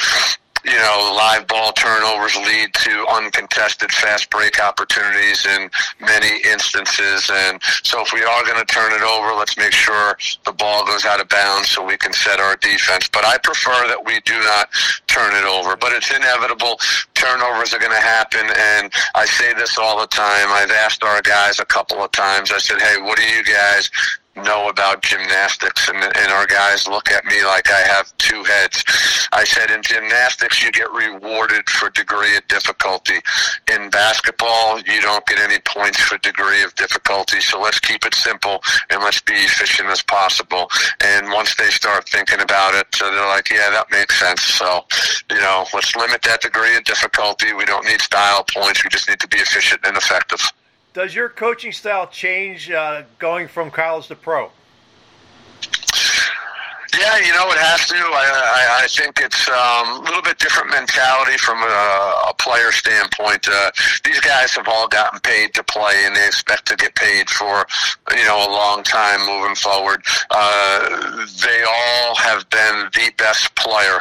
you 0.64 0.78
know, 0.78 1.14
live 1.18 1.48
ball 1.48 1.72
turnovers 1.74 2.36
lead 2.36 2.72
to 2.74 3.06
uncontested 3.10 3.92
fast 3.92 4.30
break 4.30 4.62
opportunities 4.62 5.44
in 5.48 5.70
many 6.00 6.40
instances. 6.46 7.32
And 7.34 7.60
so 7.82 8.02
if 8.02 8.14
we 8.14 8.24
are 8.24 8.46
going 8.46 8.60
to 8.60 8.66
turn 8.66 8.94
it 8.94 9.02
over, 9.02 9.34
let's 9.34 9.58
make 9.58 9.72
sure 9.72 10.16
the 10.46 10.54
ball 10.54 10.86
goes 10.86 11.04
out 11.04 11.20
of 11.20 11.28
bounds 11.30 11.72
so 11.72 11.84
we 11.84 11.98
can 11.98 12.14
set 12.14 12.40
our 12.40 12.56
defense. 12.58 13.10
But 13.12 13.26
I 13.26 13.40
prefer 13.40 13.88
that 13.88 14.06
we 14.06 14.20
do 14.22 14.38
not 14.40 14.70
turn 15.08 15.34
it 15.34 15.46
over. 15.46 15.76
But 15.76 15.94
it's 15.94 16.12
inevitable. 16.12 16.78
Turnovers 17.16 17.74
are 17.74 17.80
going 17.80 17.92
to 17.92 17.98
happen. 17.98 18.46
And 18.56 18.94
I 19.16 19.26
say 19.26 19.56
this 19.56 19.80
all 19.80 20.00
the 20.00 20.08
time. 20.08 20.50
I've 20.50 20.70
asked 20.70 21.04
our 21.04 21.24
guys 21.24 21.60
a 21.60 21.66
couple 21.66 22.04
of 22.04 22.12
times. 22.12 22.52
I 22.52 22.60
said, 22.60 22.80
hey, 22.80 23.02
what 23.02 23.18
do 23.18 23.24
you 23.24 23.44
guys 23.44 23.90
know 24.36 24.70
about 24.70 25.02
gymnastics 25.02 25.90
and, 25.90 25.98
and 25.98 26.32
our 26.32 26.48
guys 26.48 26.88
look 26.88 27.12
at 27.12 27.26
me 27.26 27.44
like 27.44 27.70
I 27.70 27.82
have 27.82 28.16
two 28.18 28.44
heads. 28.44 28.84
I 29.32 29.44
said 29.44 29.72
in 29.72 29.82
gymnastics 29.82 30.64
you 30.64 30.72
get 30.72 30.90
rewarded 30.92 31.70
for 31.70 31.90
degree 31.90 32.38
of 32.38 32.48
difficulty. 32.48 33.20
In 33.72 33.90
basketball 33.90 34.80
you 34.80 35.02
don't 35.02 35.26
get 35.26 35.40
any 35.40 35.60
points 35.66 36.00
for 36.00 36.18
degree 36.20 36.64
of 36.64 36.74
difficulty. 36.76 37.42
So 37.42 37.60
let's 37.60 37.80
keep 37.80 38.06
it 38.06 38.14
simple 38.14 38.62
and 38.90 39.02
let's 39.02 39.22
be 39.22 39.34
efficient 39.34 39.90
as 39.90 40.02
possible. 40.02 40.70
And 41.02 41.32
once 41.32 41.56
they 41.56 41.70
start 41.70 42.08
thinking 42.08 42.42
about 42.42 42.74
it, 42.76 42.88
so 42.94 43.12
they're 43.12 43.28
like, 43.28 43.50
yeah, 43.50 43.70
that 43.70 43.88
makes 43.92 44.20
sense. 44.20 44.42
So, 44.42 44.86
you 45.30 45.42
know, 45.42 45.66
let's 45.74 45.96
limit 45.96 46.22
that 46.24 46.42
degree 46.42 46.76
of 46.78 46.84
difficulty. 46.84 47.54
We 47.54 47.66
don't 47.66 47.86
need 47.86 48.02
style 48.02 48.44
points. 48.44 48.84
We 48.84 48.90
just 48.90 49.10
need 49.10 49.20
to 49.20 49.28
be 49.28 49.38
efficient 49.38 49.82
and 49.86 49.98
effective. 49.98 50.42
Does 50.94 51.16
your 51.16 51.30
coaching 51.30 51.72
style 51.72 52.08
change 52.08 52.70
uh, 52.70 53.04
going 53.18 53.48
from 53.48 53.72
college 53.72 54.08
to 54.08 54.16
pro? 54.16 54.52
Yeah, 57.12 57.26
you 57.26 57.34
know, 57.34 57.52
it 57.52 57.58
has 57.58 57.88
to. 57.88 57.96
I, 57.96 58.80
I, 58.80 58.84
I 58.84 58.88
think 58.88 59.20
it's 59.20 59.50
um, 59.50 60.00
a 60.00 60.02
little 60.06 60.22
bit 60.22 60.40
different 60.40 60.70
mentality 60.70 61.38
from 61.38 61.58
a, 61.62 62.30
a 62.30 62.34
player 62.38 62.72
standpoint. 62.72 63.48
Uh, 63.52 63.72
these 64.06 64.20
guys 64.22 64.52
have 64.56 64.68
all 64.68 64.88
gotten 64.88 65.20
paid 65.20 65.54
to 65.56 65.64
play, 65.64 66.06
and 66.06 66.16
they 66.16 66.26
expect 66.26 66.68
to 66.68 66.76
get 66.76 66.96
paid 66.96 67.30
for, 67.30 67.66
you 68.12 68.24
know, 68.24 68.38
a 68.38 68.52
long 68.52 68.84
time 68.84 69.26
moving 69.26 69.56
forward. 69.56 70.04
Uh, 70.30 71.26
they 71.44 71.64
all 71.64 72.16
have 72.16 72.50
been 72.50 72.88
the 72.96 73.12
best 73.18 73.54
player, 73.56 74.00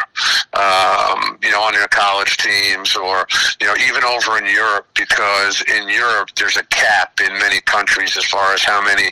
um, 0.54 1.38
you 1.42 1.50
know, 1.50 1.62
on 1.62 1.72
their 1.72 1.88
college 1.88 2.36
teams, 2.36 2.94
or 2.94 3.26
you 3.60 3.66
know, 3.66 3.74
even 3.88 4.04
over 4.04 4.38
in 4.38 4.46
Europe, 4.46 4.86
because 4.94 5.62
in 5.62 5.88
Europe 5.88 6.30
there's 6.36 6.56
a 6.56 6.64
cap 6.64 7.20
in 7.20 7.32
many 7.38 7.60
countries 7.62 8.16
as 8.16 8.24
far 8.26 8.54
as 8.54 8.62
how 8.62 8.80
many 8.82 9.10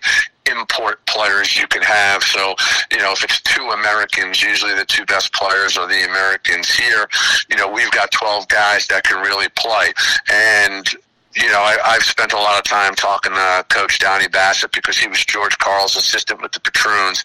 import 0.50 1.04
players 1.06 1.56
you 1.56 1.66
can 1.66 1.82
have. 1.82 2.22
So, 2.22 2.54
you 2.90 2.98
know, 2.98 3.12
if 3.12 3.24
it's 3.24 3.40
two 3.42 3.70
Americans, 3.70 4.42
usually 4.42 4.74
the 4.74 4.84
two 4.84 5.04
best 5.06 5.32
players 5.32 5.76
are 5.76 5.86
the 5.86 6.04
Americans. 6.04 6.68
Here, 6.68 7.08
you 7.50 7.56
know, 7.56 7.68
we've 7.70 7.90
got 7.90 8.10
12 8.10 8.48
guys 8.48 8.86
that 8.88 9.04
can 9.04 9.22
really 9.22 9.48
play. 9.56 9.92
And 10.32 10.86
you 11.36 11.46
know, 11.48 11.60
I, 11.60 11.76
I've 11.84 12.02
spent 12.02 12.32
a 12.32 12.36
lot 12.36 12.58
of 12.58 12.64
time 12.64 12.94
talking 12.94 13.32
to 13.32 13.64
Coach 13.68 13.98
Donnie 13.98 14.28
Bassett 14.28 14.72
because 14.72 14.96
he 14.96 15.08
was 15.08 15.24
George 15.24 15.56
Karl's 15.58 15.94
assistant 15.94 16.40
with 16.40 16.52
the 16.52 16.60
Patroons. 16.60 17.22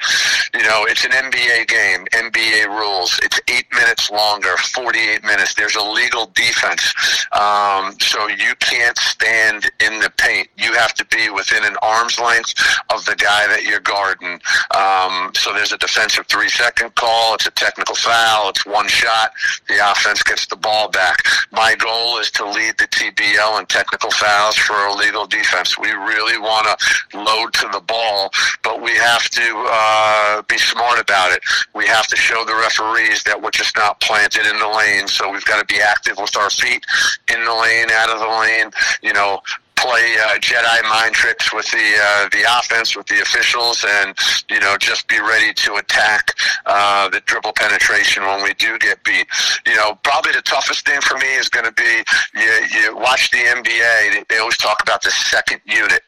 You 0.54 0.64
know, 0.64 0.86
it's 0.86 1.06
an 1.06 1.12
NBA 1.12 1.68
game, 1.68 2.06
NBA 2.12 2.68
rules. 2.68 3.20
It's 3.24 3.40
eight 3.48 3.66
minutes 3.74 4.12
longer, 4.12 4.58
48 4.58 5.24
minutes. 5.24 5.56
There's 5.56 5.76
a 5.76 5.84
legal 5.84 6.28
defense. 6.36 6.94
Um, 7.32 7.98
so 8.00 8.28
you 8.28 8.54
can't 8.60 8.98
stand 8.98 9.72
in 9.80 10.00
the 10.00 10.12
paint. 10.18 10.50
You 10.58 10.74
have 10.74 10.94
to 10.96 11.06
be 11.06 11.30
within 11.30 11.64
an 11.64 11.78
arm's 11.82 12.20
length 12.20 12.54
of 12.90 13.06
the 13.06 13.16
guy 13.16 13.48
that 13.48 13.64
you're 13.64 13.80
guarding. 13.80 14.40
Um, 14.76 15.32
so 15.34 15.54
there's 15.54 15.72
a 15.72 15.78
defensive 15.78 16.28
three 16.28 16.50
second 16.50 16.94
call. 16.96 17.36
It's 17.36 17.48
a 17.48 17.52
technical 17.52 17.96
foul. 17.96 18.50
It's 18.50 18.66
one 18.66 18.88
shot. 18.88 19.32
The 19.68 19.92
offense 19.92 20.22
gets 20.24 20.46
the 20.48 20.58
ball 20.58 20.90
back. 20.90 21.24
My 21.52 21.76
goal 21.76 22.20
is 22.20 22.30
to 22.32 22.46
lead 22.46 22.78
the 22.78 22.88
TBL 22.88 23.60
in 23.60 23.66
technical 23.66 23.93
technical 23.94 24.12
fouls 24.12 24.56
for 24.56 24.74
illegal 24.88 25.28
defense. 25.28 25.78
We 25.78 25.92
really 25.92 26.40
want 26.40 26.66
to 26.66 27.18
load 27.18 27.54
to 27.54 27.70
the 27.72 27.82
ball, 27.82 28.32
but 28.64 28.82
we 28.82 28.92
have 28.96 29.30
to 29.30 29.68
uh, 29.70 30.42
be 30.44 30.58
smart 30.58 31.00
about 31.00 31.32
it. 31.32 31.44
We 31.76 31.86
have 31.86 32.08
to 32.08 32.16
show 32.16 32.44
the 32.44 32.56
referees 32.56 33.22
that 33.24 33.40
we're 33.40 33.52
just 33.52 33.78
not 33.78 34.00
planted 34.00 34.48
in 34.48 34.58
the 34.58 34.68
lane. 34.68 35.08
So 35.08 35.32
we've 35.32 35.46
got 35.46 35.60
to 35.60 35.74
be 35.74 35.80
active 35.80 36.18
with 36.18 36.36
our 36.36 36.50
feet 36.50 36.84
in 37.32 37.46
the 37.46 37.54
lane, 37.54 37.92
out 37.92 38.10
of 38.10 38.20
the 38.20 38.28
lane. 38.28 38.72
You 39.04 39.14
know, 39.14 39.42
play 39.84 40.16
uh, 40.16 40.40
Jedi 40.40 40.90
mind 40.90 41.14
tricks 41.14 41.54
with 41.54 41.70
the 41.72 41.98
uh, 42.02 42.30
the 42.30 42.44
offense 42.58 42.96
with 42.96 43.06
the 43.08 43.20
officials, 43.20 43.86
and 43.88 44.16
you 44.50 44.60
know 44.60 44.78
just 44.78 45.08
be 45.10 45.20
ready 45.20 45.54
to 45.54 45.76
attack 45.76 46.34
uh, 46.66 47.10
the 47.10 47.20
dribble 47.26 47.52
penetration 47.54 48.24
when 48.24 48.44
we 48.44 48.54
do 48.54 48.80
get 48.80 49.04
beat. 49.04 49.28
You 49.68 49.76
know, 49.76 50.00
probably 50.04 50.32
the 50.32 50.42
toughest 50.42 50.86
thing 50.86 51.02
for 51.02 51.18
me 51.18 51.36
is 51.36 51.50
going 51.50 51.66
to 51.66 51.74
be 51.74 52.04
you, 52.40 52.52
you 52.72 52.96
watch 52.98 53.30
the 53.32 53.40
NBA. 53.40 54.28
They 54.30 54.38
always 54.38 54.58
talk 54.58 54.82
about 54.82 55.02
the 55.02 55.12
second 55.12 55.60
unit. 55.66 56.02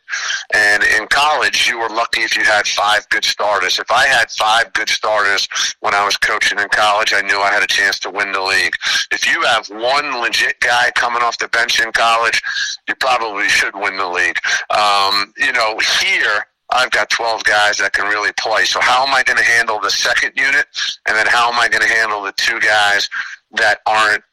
And 0.53 0.83
in 0.83 1.07
college, 1.07 1.67
you 1.67 1.79
were 1.79 1.89
lucky 1.89 2.21
if 2.21 2.35
you 2.35 2.43
had 2.43 2.67
five 2.67 3.07
good 3.09 3.25
starters. 3.25 3.79
If 3.79 3.91
I 3.91 4.07
had 4.07 4.29
five 4.31 4.73
good 4.73 4.89
starters 4.89 5.47
when 5.79 5.93
I 5.93 6.05
was 6.05 6.17
coaching 6.17 6.59
in 6.59 6.69
college, 6.69 7.13
I 7.13 7.21
knew 7.21 7.39
I 7.39 7.51
had 7.51 7.63
a 7.63 7.67
chance 7.67 7.99
to 7.99 8.09
win 8.09 8.31
the 8.31 8.41
league. 8.41 8.75
If 9.11 9.27
you 9.27 9.41
have 9.41 9.67
one 9.67 10.21
legit 10.21 10.59
guy 10.59 10.91
coming 10.95 11.21
off 11.21 11.37
the 11.37 11.47
bench 11.49 11.79
in 11.79 11.91
college, 11.91 12.41
you 12.87 12.95
probably 12.95 13.49
should 13.49 13.75
win 13.75 13.97
the 13.97 14.07
league. 14.07 14.39
Um, 14.69 15.33
you 15.37 15.51
know, 15.53 15.79
here, 16.01 16.45
I've 16.71 16.91
got 16.91 17.09
12 17.09 17.43
guys 17.43 17.77
that 17.77 17.93
can 17.93 18.07
really 18.07 18.31
play. 18.39 18.65
So 18.65 18.79
how 18.81 19.05
am 19.05 19.13
I 19.13 19.23
going 19.23 19.37
to 19.37 19.43
handle 19.43 19.79
the 19.79 19.91
second 19.91 20.33
unit? 20.35 20.65
And 21.07 21.15
then 21.15 21.27
how 21.27 21.51
am 21.51 21.59
I 21.59 21.69
going 21.69 21.83
to 21.83 21.93
handle 21.93 22.23
the 22.23 22.33
two 22.33 22.59
guys 22.59 23.09
that 23.51 23.79
aren't 23.85 24.23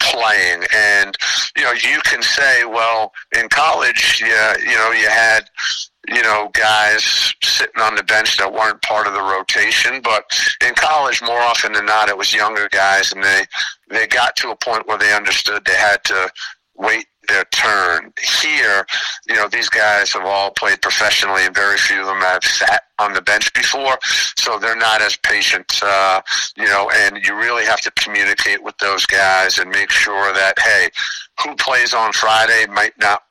playing. 0.00 0.64
And, 0.74 1.16
you 1.56 1.64
know, 1.64 1.72
you 1.72 2.00
can 2.04 2.22
say, 2.22 2.64
well, 2.64 3.12
in 3.36 3.48
college, 3.48 4.22
yeah, 4.26 4.56
you 4.58 4.74
know, 4.76 4.90
you 4.92 5.08
had, 5.08 5.48
you 6.08 6.22
know, 6.22 6.50
guys 6.52 7.34
sitting 7.42 7.80
on 7.80 7.94
the 7.94 8.02
bench 8.02 8.36
that 8.38 8.52
weren't 8.52 8.82
part 8.82 9.06
of 9.06 9.12
the 9.12 9.22
rotation. 9.22 10.00
But 10.02 10.24
in 10.66 10.74
college, 10.74 11.22
more 11.22 11.40
often 11.40 11.72
than 11.72 11.86
not, 11.86 12.08
it 12.08 12.16
was 12.16 12.32
younger 12.32 12.68
guys, 12.70 13.12
and 13.12 13.22
they 13.22 13.44
they 13.88 14.06
got 14.06 14.36
to 14.36 14.50
a 14.50 14.56
point 14.56 14.86
where 14.86 14.98
they 14.98 15.12
understood 15.12 15.64
they 15.64 15.74
had 15.74 16.02
to 16.04 16.30
wait 16.76 17.06
their 17.28 17.44
turn. 17.46 18.12
Here, 18.42 18.86
you 19.28 19.34
know, 19.34 19.48
these 19.48 19.68
guys 19.68 20.12
have 20.12 20.24
all 20.24 20.50
played 20.50 20.82
professionally, 20.82 21.44
and 21.44 21.54
very 21.54 21.76
few 21.76 22.00
of 22.00 22.06
them 22.06 22.20
have 22.20 22.44
sat 22.44 22.82
on 22.98 23.12
the 23.12 23.22
bench 23.22 23.52
before, 23.54 23.98
so 24.36 24.58
they're 24.58 24.76
not 24.76 25.00
as 25.00 25.16
patient. 25.18 25.80
Uh, 25.82 26.20
you 26.56 26.64
know, 26.64 26.90
and 26.94 27.24
you 27.24 27.36
really 27.36 27.64
have 27.64 27.80
to 27.80 27.90
communicate 27.92 28.62
with 28.62 28.76
those 28.78 29.06
guys 29.06 29.58
and 29.58 29.70
make 29.70 29.90
sure 29.90 30.32
that 30.32 30.58
hey, 30.58 30.88
who 31.44 31.54
plays 31.56 31.94
on 31.94 32.12
Friday 32.12 32.66
might 32.66 32.98
not 32.98 33.22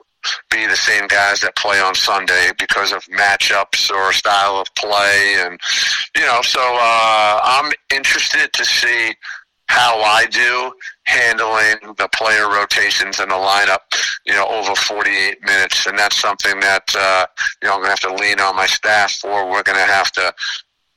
be 0.49 0.67
the 0.67 0.75
same 0.75 1.07
guys 1.07 1.39
that 1.39 1.55
play 1.55 1.79
on 1.79 1.95
Sunday 1.95 2.51
because 2.59 2.91
of 2.91 3.01
matchups 3.05 3.89
or 3.89 4.11
style 4.11 4.57
of 4.57 4.73
play, 4.75 5.35
and 5.39 5.59
you 6.15 6.23
know, 6.23 6.41
so 6.41 6.61
uh, 6.61 7.39
I'm 7.43 7.71
interested 7.93 8.51
to 8.53 8.65
see 8.65 9.13
how 9.69 10.01
I 10.01 10.25
do 10.25 10.73
handling 11.05 11.93
the 11.97 12.09
player 12.13 12.49
rotations 12.49 13.19
in 13.19 13.29
the 13.29 13.35
lineup, 13.35 13.79
you 14.25 14.33
know, 14.33 14.47
over 14.47 14.73
48 14.73 15.37
minutes. 15.45 15.85
And 15.85 15.97
that's 15.97 16.17
something 16.17 16.59
that, 16.59 16.83
uh, 16.95 17.27
you 17.61 17.67
know, 17.67 17.75
I'm 17.75 17.81
going 17.81 17.95
to 17.95 18.01
have 18.01 18.17
to 18.17 18.21
lean 18.21 18.39
on 18.39 18.55
my 18.55 18.65
staff 18.65 19.11
for. 19.11 19.45
We're 19.47 19.61
going 19.61 19.77
to 19.77 19.85
have 19.85 20.11
to 20.13 20.33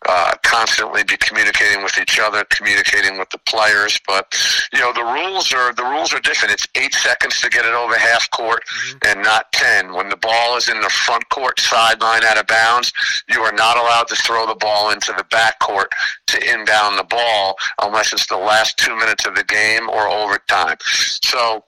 uh, 0.08 0.32
constantly 0.42 1.04
be 1.04 1.16
communicating 1.16 1.82
with 1.82 1.98
each 1.98 2.18
other, 2.18 2.44
communicating 2.50 3.18
with 3.18 3.30
the 3.30 3.38
players. 3.46 3.98
But 4.06 4.26
you 4.72 4.80
know, 4.80 4.92
the 4.92 5.04
rules 5.04 5.52
are 5.52 5.72
the 5.72 5.84
rules 5.84 6.12
are 6.12 6.20
different. 6.20 6.54
It's 6.54 6.66
eight 6.74 6.94
seconds 6.94 7.40
to 7.40 7.48
get 7.48 7.64
it 7.64 7.74
over 7.74 7.96
half 7.96 8.30
court, 8.30 8.62
mm-hmm. 8.66 8.98
and 9.08 9.22
not 9.22 9.52
ten. 9.52 9.92
When 9.94 10.08
the 10.08 10.16
ball 10.16 10.56
is 10.56 10.68
in 10.68 10.80
the 10.80 10.90
front 10.90 11.28
court 11.28 11.58
sideline 11.60 12.24
out 12.24 12.38
of 12.38 12.46
bounds, 12.46 12.92
you 13.28 13.40
are 13.40 13.52
not 13.52 13.76
allowed 13.76 14.08
to 14.08 14.16
throw 14.16 14.46
the 14.46 14.56
ball 14.56 14.90
into 14.90 15.12
the 15.16 15.24
back 15.24 15.58
court 15.60 15.90
to 16.28 16.52
inbound 16.52 16.98
the 16.98 17.04
ball 17.04 17.56
unless 17.80 18.12
it's 18.12 18.26
the 18.26 18.36
last 18.36 18.78
two 18.78 18.96
minutes 18.96 19.26
of 19.26 19.34
the 19.34 19.44
game 19.44 19.88
or 19.88 20.08
overtime. 20.08 20.76
So 20.82 21.64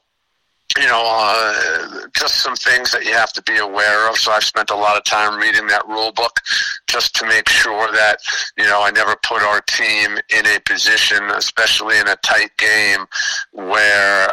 you 0.78 0.86
know, 0.86 1.02
uh, 1.06 2.06
just 2.16 2.36
some 2.42 2.56
things 2.56 2.90
that 2.90 3.04
you 3.04 3.12
have 3.12 3.32
to 3.32 3.42
be 3.42 3.58
aware 3.58 4.10
of. 4.10 4.16
So 4.16 4.32
I've 4.32 4.42
spent 4.44 4.70
a 4.70 4.76
lot 4.76 4.96
of 4.96 5.04
time 5.04 5.38
reading 5.38 5.68
that 5.68 5.86
rule 5.86 6.10
book 6.10 6.40
just 6.88 7.14
to 7.16 7.26
make 7.26 7.48
sure 7.48 7.92
that, 7.92 8.18
you 8.58 8.64
know, 8.64 8.82
I 8.82 8.90
never 8.90 9.14
put 9.22 9.42
our 9.42 9.60
team 9.62 10.18
in 10.30 10.46
a 10.46 10.58
position, 10.66 11.30
especially 11.30 11.98
in 11.98 12.08
a 12.08 12.16
tight 12.16 12.56
game, 12.56 13.06
where 13.52 14.28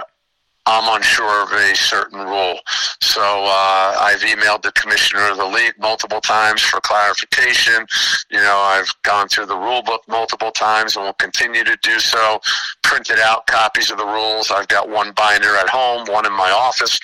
I'm 0.67 0.95
unsure 0.95 1.43
of 1.43 1.51
a 1.51 1.75
certain 1.75 2.19
rule. 2.19 2.59
So 3.01 3.21
uh, 3.21 3.95
I've 3.99 4.21
emailed 4.21 4.61
the 4.61 4.71
commissioner 4.73 5.31
of 5.31 5.37
the 5.37 5.45
league 5.45 5.73
multiple 5.79 6.21
times 6.21 6.61
for 6.61 6.79
clarification. 6.81 7.85
You 8.29 8.37
know, 8.37 8.57
I've 8.57 8.93
gone 9.01 9.27
through 9.27 9.47
the 9.47 9.57
rule 9.57 9.81
book 9.81 10.03
multiple 10.07 10.51
times 10.51 10.95
and 10.95 11.05
will 11.05 11.13
continue 11.13 11.63
to 11.63 11.77
do 11.81 11.99
so. 11.99 12.39
Printed 12.83 13.19
out 13.19 13.47
copies 13.47 13.89
of 13.89 13.97
the 13.97 14.05
rules. 14.05 14.51
I've 14.51 14.67
got 14.67 14.87
one 14.87 15.13
binder 15.13 15.55
at 15.57 15.67
home, 15.67 16.05
one 16.07 16.25
in 16.25 16.33
my 16.33 16.51
office. 16.51 16.99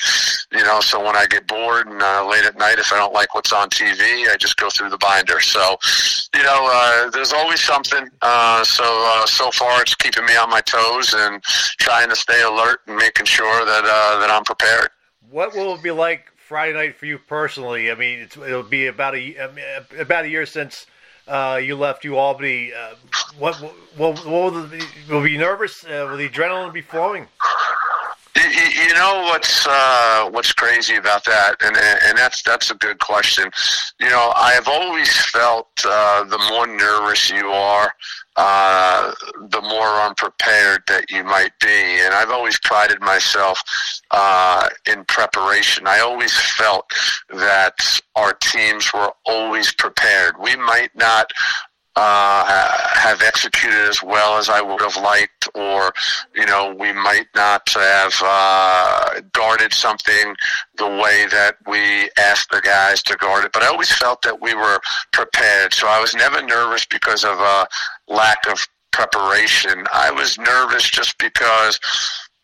You 0.52 0.64
know, 0.64 0.80
so 0.80 1.04
when 1.04 1.16
I 1.16 1.26
get 1.26 1.48
bored 1.48 1.88
and 1.88 2.02
uh, 2.02 2.28
late 2.28 2.46
at 2.46 2.58
night, 2.58 2.78
if 2.78 2.94
I 2.94 2.98
don't 2.98 3.14
like 3.14 3.34
what's 3.34 3.52
on 3.52 3.70
TV, 3.70 4.30
I 4.30 4.36
just 4.40 4.58
go 4.58 4.70
through 4.70 4.90
the 4.90 4.98
binder. 4.98 5.40
So, 5.40 5.78
you 6.36 6.44
know, 6.44 6.70
uh, 6.72 7.10
there's 7.10 7.34
always 7.34 7.62
something. 7.62 8.08
Uh, 8.22 8.64
so 8.64 8.84
uh, 8.86 9.26
so 9.26 9.50
far, 9.52 9.82
it's 9.82 9.96
keeping 9.96 10.26
me 10.26 10.36
on 10.36 10.50
my 10.50 10.62
toes 10.62 11.14
and 11.14 11.44
trying 11.80 12.10
to 12.10 12.16
stay 12.16 12.44
alert 12.44 12.82
and 12.88 12.98
making 12.98 13.26
sure 13.26 13.47
sure 13.48 13.66
that 13.66 13.84
uh, 13.86 14.20
that 14.20 14.30
I'm 14.30 14.44
prepared. 14.44 14.90
What 15.30 15.54
will 15.54 15.76
it 15.76 15.84
be 15.84 15.92
like 15.92 16.32
Friday 16.38 16.74
night 16.74 16.96
for 16.96 17.06
you 17.06 17.18
personally? 17.18 17.92
I 17.92 17.96
mean, 17.96 18.22
it'll 18.22 18.64
be 18.64 18.88
about 18.88 19.16
a 19.16 19.36
about 20.00 20.26
a 20.26 20.30
year 20.30 20.46
since 20.46 20.86
uh, 21.28 21.60
you 21.62 21.76
left 21.76 22.04
U 22.06 22.18
Albany. 22.18 22.74
Uh, 22.74 22.96
what, 23.38 23.56
what, 23.98 24.26
what 24.26 24.54
will, 24.54 24.70
will 25.10 25.24
be 25.24 25.38
nervous? 25.38 25.84
Uh, 25.84 26.08
will 26.10 26.18
the 26.18 26.30
adrenaline 26.30 26.74
be 26.74 26.82
flowing? 26.82 27.28
Know 28.98 29.22
what's 29.26 29.68
uh, 29.68 30.28
what's 30.32 30.52
crazy 30.54 30.96
about 30.96 31.24
that, 31.26 31.58
and 31.62 31.78
and 31.78 32.18
that's 32.18 32.42
that's 32.42 32.72
a 32.72 32.76
good 32.76 32.98
question. 32.98 33.48
You 34.00 34.10
know, 34.10 34.34
I 34.36 34.54
have 34.54 34.68
always 34.68 35.16
felt 35.26 35.68
uh, 35.86 36.24
the 36.24 36.40
more 36.50 36.66
nervous 36.66 37.30
you 37.30 37.48
are, 37.50 37.94
uh, 38.38 39.14
the 39.50 39.62
more 39.62 40.02
unprepared 40.02 40.82
that 40.88 41.12
you 41.12 41.24
might 41.24 41.52
be. 41.60 41.68
And 41.68 42.12
I've 42.12 42.32
always 42.32 42.60
prided 42.60 43.00
myself 43.00 43.62
uh, 44.10 44.68
in 44.88 45.06
preparation. 45.06 45.86
I 45.86 46.00
always 46.00 46.34
felt 46.34 46.92
that 47.30 47.76
our 48.16 48.34
teams 48.34 48.92
were 48.94 49.12
always 49.28 49.72
prepared. 49.74 50.36
We 50.42 50.56
might 50.56 50.96
not 50.96 51.32
uh, 52.00 52.46
have 52.94 53.24
executed 53.24 53.90
as 53.90 54.04
well 54.04 54.38
as 54.38 54.50
I 54.50 54.62
would 54.62 54.82
have 54.82 54.98
liked, 54.98 55.50
or 55.56 55.92
you 56.36 56.46
know, 56.46 56.76
we 56.80 56.94
might 56.94 57.26
not 57.36 57.68
have 57.70 58.14
uh, 58.24 59.22
guarded 59.34 59.74
something 59.74 60.36
the 60.78 60.86
way 60.86 61.26
that 61.32 61.56
we 61.66 62.12
asked 62.20 62.52
the 62.52 62.62
guys 62.62 63.02
to 63.04 63.16
guard 63.16 63.46
it. 63.46 63.52
But 63.52 63.64
I 63.64 63.68
always 63.68 63.92
felt 63.92 64.22
that 64.22 64.40
we 64.40 64.54
were 64.54 64.80
prepared, 65.12 65.74
so 65.74 65.88
I 65.88 66.00
was 66.00 66.14
never 66.14 66.40
nervous 66.44 66.86
because 66.86 67.24
of 67.24 67.40
a 67.40 67.68
lack 68.08 68.48
of 68.48 68.60
preparation. 68.92 69.86
I 69.92 70.12
was 70.12 70.38
nervous 70.38 70.88
just 70.88 71.18
because 71.18 71.80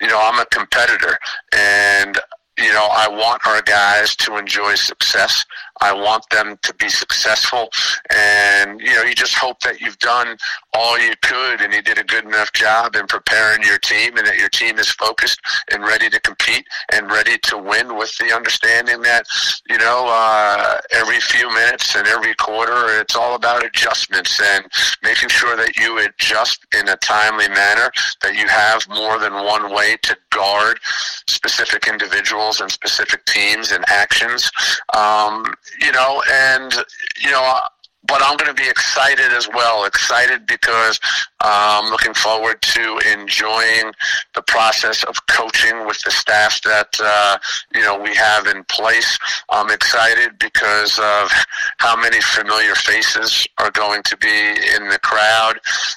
you 0.01 0.07
know 0.07 0.19
I'm 0.19 0.39
a 0.39 0.45
competitor 0.47 1.15
and 1.55 2.19
you 2.57 2.71
know, 2.71 2.87
I 2.91 3.07
want 3.07 3.45
our 3.47 3.61
guys 3.63 4.15
to 4.17 4.37
enjoy 4.37 4.75
success. 4.75 5.43
I 5.81 5.93
want 5.93 6.29
them 6.29 6.57
to 6.61 6.73
be 6.75 6.89
successful. 6.89 7.69
And, 8.09 8.79
you 8.79 8.93
know, 8.93 9.03
you 9.03 9.15
just 9.15 9.35
hope 9.35 9.59
that 9.61 9.81
you've 9.81 9.99
done 9.99 10.37
all 10.73 10.99
you 10.99 11.13
could 11.21 11.61
and 11.61 11.73
you 11.73 11.81
did 11.81 11.97
a 11.97 12.03
good 12.03 12.25
enough 12.25 12.53
job 12.53 12.95
in 12.95 13.07
preparing 13.07 13.63
your 13.63 13.77
team 13.79 14.17
and 14.17 14.25
that 14.27 14.37
your 14.37 14.49
team 14.49 14.77
is 14.79 14.89
focused 14.89 15.39
and 15.71 15.83
ready 15.83 16.09
to 16.09 16.19
compete 16.21 16.65
and 16.91 17.11
ready 17.11 17.37
to 17.39 17.57
win 17.57 17.97
with 17.97 18.15
the 18.17 18.33
understanding 18.33 19.01
that, 19.01 19.25
you 19.69 19.77
know, 19.77 20.05
uh, 20.07 20.77
every 20.91 21.19
few 21.19 21.51
minutes 21.53 21.95
and 21.95 22.07
every 22.07 22.35
quarter, 22.35 22.99
it's 22.99 23.15
all 23.15 23.35
about 23.35 23.65
adjustments 23.65 24.39
and 24.41 24.65
making 25.03 25.29
sure 25.29 25.55
that 25.55 25.75
you 25.77 25.99
adjust 25.99 26.65
in 26.77 26.87
a 26.89 26.95
timely 26.97 27.47
manner, 27.49 27.91
that 28.21 28.35
you 28.35 28.47
have 28.47 28.87
more 28.89 29.19
than 29.19 29.33
one 29.33 29.73
way 29.73 29.97
to 30.01 30.15
guard 30.29 30.79
specific 31.27 31.87
individuals 31.87 32.61
and 32.61 32.71
specific 32.71 33.25
teams 33.25 33.71
and 33.71 33.83
actions. 33.87 34.51
Um, 34.93 35.53
you 35.79 35.91
know, 35.91 36.21
and 36.31 36.73
you 37.21 37.31
know, 37.31 37.59
but 38.05 38.21
I'm 38.21 38.35
going 38.37 38.53
to 38.53 38.61
be 38.61 38.67
excited 38.67 39.31
as 39.31 39.47
well. 39.53 39.85
Excited 39.85 40.45
because 40.45 40.99
I'm 41.39 41.85
um, 41.85 41.91
looking 41.91 42.13
forward 42.13 42.61
to 42.61 42.99
enjoying 43.11 43.91
the 44.35 44.41
process 44.41 45.03
of 45.03 45.15
coaching 45.27 45.85
with 45.85 45.99
the 45.99 46.11
staff 46.11 46.61
that 46.63 46.97
uh, 47.01 47.37
you 47.73 47.81
know 47.81 47.97
we 47.97 48.13
have 48.15 48.47
in 48.47 48.63
place. 48.65 49.17
I'm 49.49 49.69
excited 49.69 50.37
because 50.39 50.99
of 50.99 51.31
how 51.77 51.95
many 51.95 52.19
familiar 52.21 52.75
faces 52.75 53.47
are 53.57 53.71
going 53.71 54.03
to 54.03 54.17
be 54.17 54.27
in 54.27 54.89
the 54.89 54.99
crowd. 55.01 55.55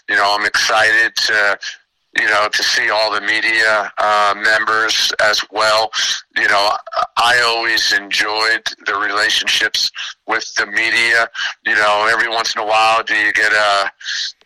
You 0.09 0.17
know, 0.17 0.37
I'm 0.39 0.47
excited 0.47 1.17
to 1.17 1.59
you 2.19 2.27
know, 2.27 2.49
to 2.51 2.63
see 2.63 2.91
all 2.91 3.13
the 3.13 3.21
media 3.21 3.93
uh, 3.99 4.35
members 4.37 5.13
as 5.23 5.45
well. 5.51 5.91
You 6.37 6.49
know, 6.49 6.77
I 7.16 7.40
always 7.46 7.92
enjoyed 7.92 8.62
the 8.85 8.94
relationships 8.94 9.90
with 10.27 10.53
the 10.55 10.66
media. 10.66 11.29
You 11.64 11.75
know, 11.75 12.09
every 12.11 12.29
once 12.29 12.55
in 12.55 12.62
a 12.62 12.66
while, 12.66 13.03
do 13.03 13.14
you 13.14 13.33
get 13.33 13.53
a 13.53 13.90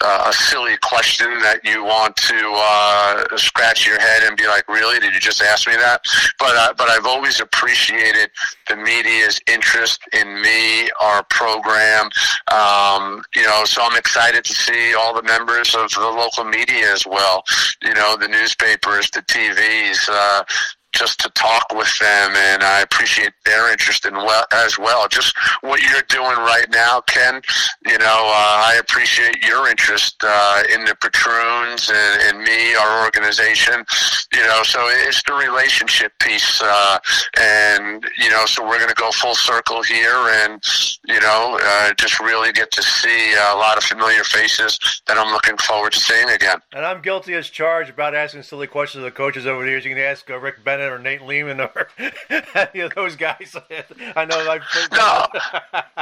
a 0.02 0.32
silly 0.32 0.76
question 0.82 1.28
that 1.40 1.60
you 1.64 1.84
want 1.84 2.16
to 2.16 2.52
uh, 2.56 3.36
scratch 3.36 3.86
your 3.86 4.00
head 4.00 4.22
and 4.22 4.36
be 4.36 4.46
like, 4.46 4.66
"Really? 4.68 4.98
Did 5.00 5.14
you 5.14 5.20
just 5.20 5.42
ask 5.42 5.66
me 5.66 5.74
that?" 5.76 6.00
But 6.38 6.56
uh, 6.56 6.74
but 6.76 6.88
I've 6.88 7.06
always 7.06 7.40
appreciated 7.40 8.30
the 8.68 8.76
media's 8.76 9.40
interest 9.46 10.00
in 10.12 10.40
me, 10.40 10.90
our 11.00 11.24
program. 11.24 12.08
Um, 12.50 13.22
you 13.34 13.42
know, 13.42 13.64
so 13.64 13.82
I'm 13.82 13.96
excited 13.96 14.44
to 14.44 14.54
see 14.54 14.94
all 14.94 15.14
the 15.14 15.22
members 15.22 15.74
of 15.74 15.90
the 15.90 16.00
local 16.00 16.44
media 16.44 16.92
as 16.92 17.04
well 17.06 17.42
you 17.82 17.94
know, 17.94 18.16
the 18.16 18.28
newspapers, 18.28 19.10
the 19.10 19.22
TVs, 19.22 20.08
uh, 20.08 20.44
just 20.92 21.20
to 21.20 21.30
talk 21.30 21.66
with 21.74 21.98
them, 21.98 22.34
and 22.34 22.62
I 22.62 22.80
appreciate 22.80 23.32
their 23.44 23.70
interest 23.70 24.04
in 24.04 24.14
well 24.14 24.44
as 24.52 24.78
well. 24.78 25.08
Just 25.08 25.36
what 25.60 25.82
you're 25.82 26.02
doing 26.08 26.36
right 26.38 26.66
now, 26.70 27.00
Ken. 27.02 27.40
You 27.86 27.98
know, 27.98 28.04
uh, 28.26 28.62
I 28.66 28.78
appreciate 28.80 29.42
your 29.44 29.68
interest 29.68 30.16
uh, 30.22 30.62
in 30.72 30.84
the 30.84 30.94
Patroons 31.00 31.90
and, 31.90 32.22
and, 32.22 32.44
me, 32.44 32.74
our 32.74 33.04
organization. 33.04 33.84
You 34.34 34.42
know, 34.42 34.62
so 34.62 34.86
it's 34.88 35.22
the 35.24 35.34
relationship 35.34 36.12
piece, 36.18 36.60
uh, 36.62 36.98
and 37.38 38.04
you 38.18 38.30
know, 38.30 38.46
so 38.46 38.66
we're 38.66 38.78
going 38.78 38.88
to 38.88 38.94
go 38.94 39.10
full 39.12 39.34
circle 39.34 39.82
here, 39.82 40.28
and 40.44 40.62
you 41.06 41.20
know, 41.20 41.58
uh, 41.62 41.92
just 41.94 42.20
really 42.20 42.52
get 42.52 42.70
to 42.72 42.82
see 42.82 43.34
a 43.34 43.54
lot 43.56 43.76
of 43.76 43.84
familiar 43.84 44.24
faces 44.24 44.78
that 45.06 45.18
I'm 45.18 45.32
looking 45.32 45.56
forward 45.58 45.92
to 45.92 46.00
seeing 46.00 46.28
again. 46.30 46.58
And 46.72 46.84
I'm 46.84 47.02
guilty 47.02 47.34
as 47.34 47.48
charged 47.48 47.90
about 47.90 48.14
asking 48.14 48.42
silly 48.42 48.66
questions 48.66 49.04
of 49.04 49.04
the 49.04 49.16
coaches 49.16 49.46
over 49.46 49.64
the 49.64 49.70
years. 49.70 49.84
You 49.84 49.94
can 49.94 50.02
ask 50.02 50.30
uh, 50.30 50.38
Rick 50.38 50.64
Bennett 50.64 50.79
Bennett 50.80 50.92
or 50.92 50.98
Nate 50.98 51.22
Leaman 51.22 51.60
or 51.60 51.88
any 52.54 52.80
of 52.80 52.94
those 52.94 53.16
guys. 53.16 53.54
I 54.16 54.24
know 54.24 54.38
I've 54.48 54.64
no. 54.92 55.26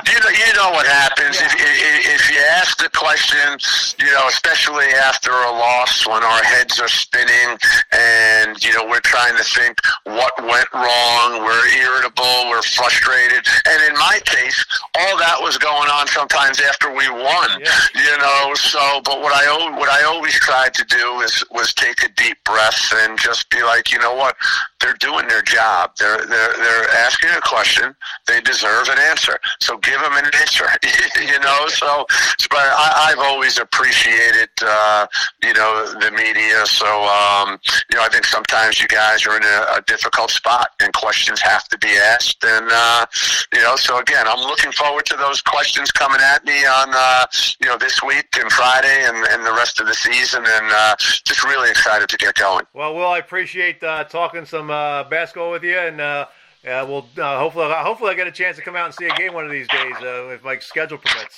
you 0.07 0.21
know, 0.21 0.29
you 0.29 0.55
know 0.55 0.71
what 0.71 0.87
happens 0.87 1.41
yeah. 1.41 1.47
if, 1.47 1.55
if 1.55 2.21
if 2.21 2.31
you 2.31 2.39
ask 2.39 2.79
the 2.79 2.91
question, 2.91 3.59
you 3.99 4.13
know, 4.13 4.29
especially 4.29 4.87
after 4.87 5.31
a 5.31 5.51
loss 5.51 6.07
when 6.07 6.23
our 6.23 6.43
heads 6.45 6.81
are 6.81 6.89
spinning 6.89 7.59
and 7.93 8.63
you 8.65 8.73
know 8.73 8.87
we're 8.87 9.01
trying 9.01 9.37
to 9.37 9.43
think 9.43 9.79
what 10.05 10.33
went 10.43 10.73
wrong, 10.73 11.45
we're 11.45 11.67
irritable, 11.75 12.51
we're 12.51 12.63
frustrated, 12.63 13.47
and 13.67 13.83
in 13.91 13.95
my 13.95 14.21
case, 14.25 14.65
all 14.95 15.19
that 15.19 15.39
was 15.41 15.59
going 15.59 15.91
on 15.91 16.07
sometimes 16.07 16.61
after 16.61 16.89
we 16.95 17.09
won. 17.11 17.61
Yeah. 17.61 17.75
You 17.95 18.19
know, 18.19 18.55
so 18.55 19.01
but 19.05 19.21
what 19.21 19.33
I 19.33 19.77
what 19.77 19.89
I 19.89 20.05
always 20.05 20.35
tried 20.35 20.75
to 20.75 20.85
do 20.85 21.21
is 21.21 21.43
was 21.51 21.75
take 21.75 22.03
a 22.05 22.09
deep 22.11 22.39
breath 22.45 22.93
and 22.95 23.19
just 23.19 23.51
be 23.51 23.63
like, 23.63 23.91
you 23.91 23.99
know 23.99 24.15
what 24.15 24.37
they're 24.81 24.95
doing 24.95 25.27
their 25.29 25.43
job. 25.43 25.93
They're 25.99 26.25
they're 26.27 26.55
they're 26.57 26.91
asking 26.91 27.31
a 27.31 27.41
question. 27.41 27.95
They 28.27 28.41
deserve 28.41 28.89
an 28.89 28.99
answer. 28.99 29.39
So 29.61 29.79
give 29.79 30.01
them 30.01 30.13
an 30.13 30.31
answer. 30.41 30.67
you 31.21 31.39
know. 31.41 31.67
So, 31.69 32.07
but 32.51 32.59
I, 32.59 33.11
I've 33.11 33.19
always 33.19 33.59
appreciated 33.59 34.51
uh, 34.63 35.07
you 35.43 35.53
know 35.55 35.93
the 36.01 36.11
media. 36.13 36.65
So 36.67 36.87
um, 36.87 37.59
you 37.91 37.97
know, 37.97 38.03
I 38.03 38.09
think 38.11 38.25
sometimes 38.25 38.81
you 38.81 38.89
guys 38.89 39.27
are 39.27 39.37
in 39.37 39.43
a, 39.43 39.79
a 39.79 39.83
difficult 39.87 40.31
spot, 40.31 40.71
and 40.81 40.93
questions 40.93 41.41
have 41.41 41.67
to 41.69 41.79
be 41.79 41.89
asked. 41.89 42.45
And 42.45 42.69
uh, 42.71 43.07
you 43.53 43.61
know, 43.61 43.77
so 43.77 43.99
again, 43.99 44.27
I'm 44.29 44.41
looking 44.41 44.73
forward 44.73 45.07
to 45.07 45.17
those 45.17 45.41
questions 45.41 45.91
coming 45.91 46.21
at 46.21 46.45
me 46.45 46.65
on 46.65 46.89
uh, 46.93 47.27
you 47.61 47.69
know 47.69 47.79
this 47.79 48.03
week 48.03 48.29
and 48.39 48.51
Friday 48.53 49.05
and, 49.07 49.17
and 49.27 49.45
the 49.45 49.53
rest 49.53 49.81
of 49.81 49.87
the 49.87 49.95
season, 49.95 50.45
and 50.47 50.67
uh, 50.71 50.97
just 51.25 51.45
really 51.45 51.71
excited 51.71 52.09
to 52.09 52.17
get 52.17 52.35
going. 52.35 52.65
Well, 52.75 52.95
Will, 52.95 53.09
I 53.09 53.19
appreciate 53.19 53.83
uh, 53.83 54.05
talking 54.05 54.45
some 54.45 54.68
uh, 54.71 55.05
basketball 55.05 55.51
with 55.51 55.63
you, 55.65 55.79
and 55.79 56.01
uh, 56.01 56.27
uh, 56.67 56.85
we'll 56.89 57.07
uh, 57.19 57.39
hopefully 57.39 57.73
hopefully 57.73 58.11
I 58.11 58.15
get 58.15 58.27
a 58.27 58.33
chance 58.33 58.57
to 58.57 58.63
come 58.63 58.77
out 58.77 58.87
and 58.87 58.95
see 58.95 59.07
a 59.07 59.15
game 59.17 59.35
one 59.35 59.45
of 59.45 59.51
these 59.51 59.69
days 59.69 59.95
uh, 60.01 60.31
if 60.33 60.45
my 60.45 60.59
schedule 60.59 60.99
permits. 60.99 61.37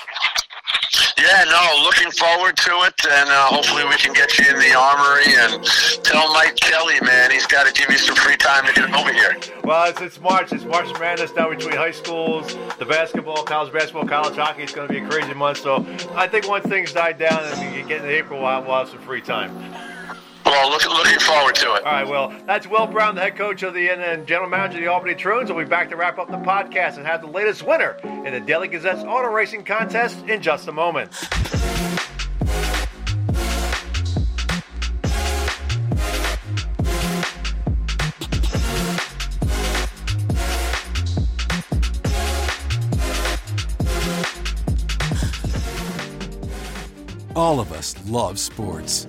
Yeah, 1.20 1.44
no, 1.44 1.82
looking 1.84 2.10
forward 2.12 2.56
to 2.56 2.70
it, 2.86 2.94
and 3.06 3.28
uh, 3.28 3.46
hopefully 3.46 3.84
we 3.84 3.96
can 3.96 4.14
get 4.14 4.38
you 4.38 4.48
in 4.48 4.58
the 4.58 4.74
armory 4.74 5.34
and 5.36 5.62
tell 6.02 6.32
Mike 6.32 6.56
Kelly, 6.56 6.94
man, 7.02 7.30
he's 7.30 7.46
got 7.46 7.66
to 7.66 7.72
give 7.72 7.90
you 7.90 7.98
some 7.98 8.16
free 8.16 8.38
time 8.38 8.66
to 8.66 8.72
get 8.72 8.88
him 8.88 8.94
over 8.94 9.12
here. 9.12 9.36
Well, 9.62 9.90
it's, 9.90 10.00
it's 10.00 10.18
March. 10.18 10.50
It's 10.52 10.64
March 10.64 10.90
Madness 10.98 11.34
now 11.36 11.50
between 11.50 11.76
high 11.76 11.90
schools, 11.90 12.56
the 12.78 12.86
basketball, 12.86 13.44
college 13.44 13.70
basketball, 13.70 14.06
college 14.06 14.34
hockey. 14.36 14.62
It's 14.62 14.74
going 14.74 14.88
to 14.88 14.94
be 14.94 15.00
a 15.00 15.08
crazy 15.08 15.34
month. 15.34 15.58
So 15.58 15.86
I 16.14 16.26
think 16.26 16.48
once 16.48 16.66
things 16.66 16.94
die 16.94 17.12
down 17.12 17.44
and 17.44 17.76
we 17.76 17.82
get 17.86 17.98
into 17.98 18.10
April, 18.10 18.40
we'll 18.40 18.48
have, 18.48 18.66
we'll 18.66 18.78
have 18.78 18.88
some 18.88 19.00
free 19.00 19.20
time. 19.20 19.50
Well, 20.50 20.68
look, 20.68 20.84
looking 20.84 21.20
forward 21.20 21.54
to 21.54 21.74
it. 21.74 21.84
All 21.84 21.92
right, 21.92 22.08
well, 22.08 22.34
that's 22.44 22.66
Will 22.66 22.88
Brown, 22.88 23.14
the 23.14 23.20
head 23.20 23.36
coach 23.36 23.62
of 23.62 23.72
the 23.72 23.88
and 23.88 24.26
general 24.26 24.50
manager 24.50 24.78
of 24.78 24.82
the 24.82 24.90
Albany 24.90 25.14
Troons. 25.14 25.46
We'll 25.46 25.64
be 25.64 25.70
back 25.70 25.90
to 25.90 25.96
wrap 25.96 26.18
up 26.18 26.28
the 26.28 26.38
podcast 26.38 26.96
and 26.96 27.06
have 27.06 27.20
the 27.20 27.28
latest 27.28 27.62
winner 27.62 27.96
in 28.02 28.32
the 28.32 28.40
Daily 28.40 28.66
Gazette's 28.66 29.04
auto 29.04 29.28
racing 29.28 29.64
contest 29.64 30.18
in 30.26 30.42
just 30.42 30.66
a 30.66 30.72
moment. 30.72 31.12
All 47.36 47.60
of 47.60 47.70
us 47.70 47.94
love 48.08 48.40
sports. 48.40 49.06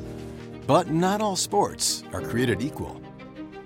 But 0.67 0.89
not 0.89 1.21
all 1.21 1.35
sports 1.35 2.03
are 2.13 2.21
created 2.21 2.61
equal. 2.61 3.01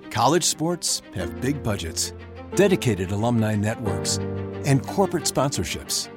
College 0.10 0.44
sports 0.44 1.02
have 1.14 1.42
big 1.42 1.62
budgets, 1.62 2.14
dedicated 2.56 3.12
alumni 3.12 3.56
networks, 3.56 4.18
and 4.66 4.86
corporate 4.86 5.26
sponsorships. 5.26 6.10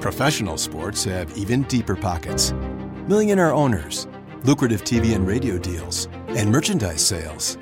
Professional 0.00 0.58
sports 0.58 1.04
have 1.04 1.36
even 1.36 1.62
deeper 1.62 1.96
pockets 1.96 2.52
millionaire 3.06 3.52
owners, 3.52 4.06
lucrative 4.44 4.82
TV 4.82 5.14
and 5.14 5.26
radio 5.26 5.58
deals, 5.58 6.06
and 6.28 6.50
merchandise 6.50 7.04
sales. 7.06 7.58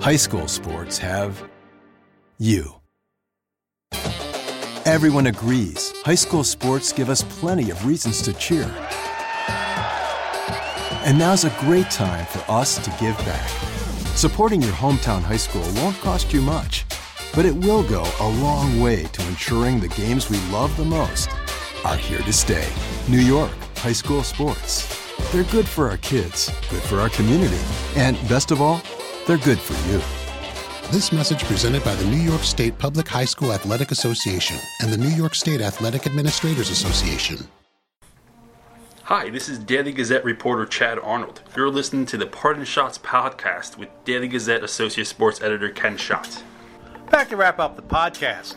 High 0.00 0.16
school 0.16 0.46
sports 0.46 0.98
have 0.98 1.48
you. 2.38 2.74
Everyone 4.84 5.26
agrees 5.26 5.92
high 6.02 6.14
school 6.14 6.44
sports 6.44 6.92
give 6.92 7.10
us 7.10 7.22
plenty 7.22 7.70
of 7.70 7.84
reasons 7.86 8.22
to 8.22 8.32
cheer. 8.32 8.72
And 11.08 11.18
now's 11.18 11.44
a 11.44 11.60
great 11.60 11.90
time 11.90 12.26
for 12.26 12.44
us 12.52 12.76
to 12.84 12.90
give 13.00 13.16
back. 13.24 13.48
Supporting 14.14 14.60
your 14.60 14.74
hometown 14.74 15.22
high 15.22 15.38
school 15.38 15.66
won't 15.76 15.96
cost 16.00 16.34
you 16.34 16.42
much, 16.42 16.84
but 17.34 17.46
it 17.46 17.54
will 17.54 17.82
go 17.82 18.04
a 18.20 18.28
long 18.28 18.78
way 18.78 19.04
to 19.04 19.26
ensuring 19.28 19.80
the 19.80 19.88
games 19.88 20.28
we 20.28 20.38
love 20.52 20.76
the 20.76 20.84
most 20.84 21.30
are 21.86 21.96
here 21.96 22.18
to 22.18 22.30
stay. 22.30 22.68
New 23.08 23.20
York 23.20 23.50
High 23.76 23.94
School 23.94 24.22
Sports. 24.22 24.86
They're 25.32 25.44
good 25.44 25.66
for 25.66 25.88
our 25.88 25.96
kids, 25.96 26.52
good 26.68 26.82
for 26.82 27.00
our 27.00 27.08
community, 27.08 27.62
and 27.96 28.18
best 28.28 28.50
of 28.50 28.60
all, 28.60 28.82
they're 29.26 29.38
good 29.38 29.58
for 29.58 29.72
you. 29.90 30.02
This 30.92 31.10
message 31.10 31.42
presented 31.44 31.82
by 31.84 31.94
the 31.94 32.04
New 32.04 32.18
York 32.20 32.42
State 32.42 32.76
Public 32.76 33.08
High 33.08 33.24
School 33.24 33.54
Athletic 33.54 33.92
Association 33.92 34.58
and 34.82 34.92
the 34.92 34.98
New 34.98 35.16
York 35.16 35.34
State 35.34 35.62
Athletic 35.62 36.06
Administrators 36.06 36.68
Association. 36.68 37.48
Hi, 39.08 39.30
this 39.30 39.48
is 39.48 39.58
Daily 39.58 39.92
Gazette 39.92 40.22
reporter 40.22 40.66
Chad 40.66 40.98
Arnold. 40.98 41.40
You're 41.56 41.70
listening 41.70 42.04
to 42.04 42.18
the 42.18 42.26
Parting 42.26 42.64
Schotts 42.64 43.00
podcast 43.00 43.78
with 43.78 43.88
Daily 44.04 44.28
Gazette 44.28 44.62
Associate 44.62 45.06
Sports 45.06 45.40
Editor 45.40 45.70
Ken 45.70 45.96
Schott. 45.96 46.42
Back 47.08 47.30
to 47.30 47.36
wrap 47.38 47.58
up 47.58 47.74
the 47.74 47.80
podcast. 47.80 48.56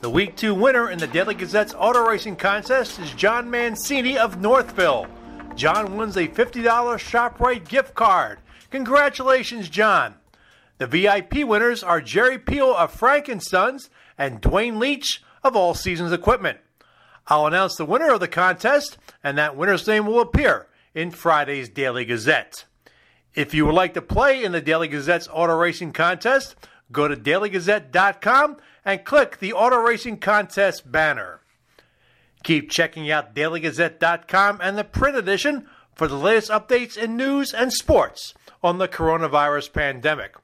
The 0.00 0.10
Week 0.10 0.34
2 0.34 0.56
winner 0.56 0.90
in 0.90 0.98
the 0.98 1.06
Daily 1.06 1.36
Gazette's 1.36 1.72
auto 1.78 2.04
racing 2.04 2.34
contest 2.34 2.98
is 2.98 3.12
John 3.12 3.48
Mancini 3.48 4.18
of 4.18 4.40
Northville. 4.40 5.06
John 5.54 5.96
wins 5.96 6.16
a 6.16 6.26
$50 6.26 6.64
ShopRite 6.64 7.68
gift 7.68 7.94
card. 7.94 8.40
Congratulations, 8.72 9.68
John. 9.68 10.16
The 10.78 10.88
VIP 10.88 11.44
winners 11.44 11.84
are 11.84 12.00
Jerry 12.00 12.40
Peel 12.40 12.74
of 12.74 12.90
Frank 12.92 13.30
& 13.34 13.38
Sons 13.40 13.88
and 14.18 14.42
Dwayne 14.42 14.80
Leach 14.80 15.22
of 15.44 15.54
All 15.54 15.74
Seasons 15.74 16.10
Equipment. 16.10 16.58
I'll 17.26 17.46
announce 17.46 17.76
the 17.76 17.84
winner 17.84 18.12
of 18.12 18.20
the 18.20 18.28
contest, 18.28 18.98
and 19.22 19.38
that 19.38 19.56
winner's 19.56 19.86
name 19.86 20.06
will 20.06 20.20
appear 20.20 20.66
in 20.94 21.10
Friday's 21.10 21.68
Daily 21.68 22.04
Gazette. 22.04 22.64
If 23.34 23.54
you 23.54 23.64
would 23.64 23.74
like 23.74 23.94
to 23.94 24.02
play 24.02 24.44
in 24.44 24.52
the 24.52 24.60
Daily 24.60 24.88
Gazette's 24.88 25.28
auto 25.32 25.56
racing 25.56 25.92
contest, 25.92 26.54
go 26.90 27.08
to 27.08 27.16
dailygazette.com 27.16 28.58
and 28.84 29.04
click 29.04 29.38
the 29.38 29.52
auto 29.52 29.76
racing 29.76 30.18
contest 30.18 30.90
banner. 30.90 31.40
Keep 32.42 32.70
checking 32.70 33.10
out 33.10 33.34
dailygazette.com 33.34 34.58
and 34.62 34.76
the 34.76 34.84
print 34.84 35.16
edition 35.16 35.66
for 35.94 36.08
the 36.08 36.16
latest 36.16 36.50
updates 36.50 36.96
in 36.96 37.16
news 37.16 37.54
and 37.54 37.72
sports 37.72 38.34
on 38.62 38.78
the 38.78 38.88
coronavirus 38.88 39.72
pandemic. 39.72 40.34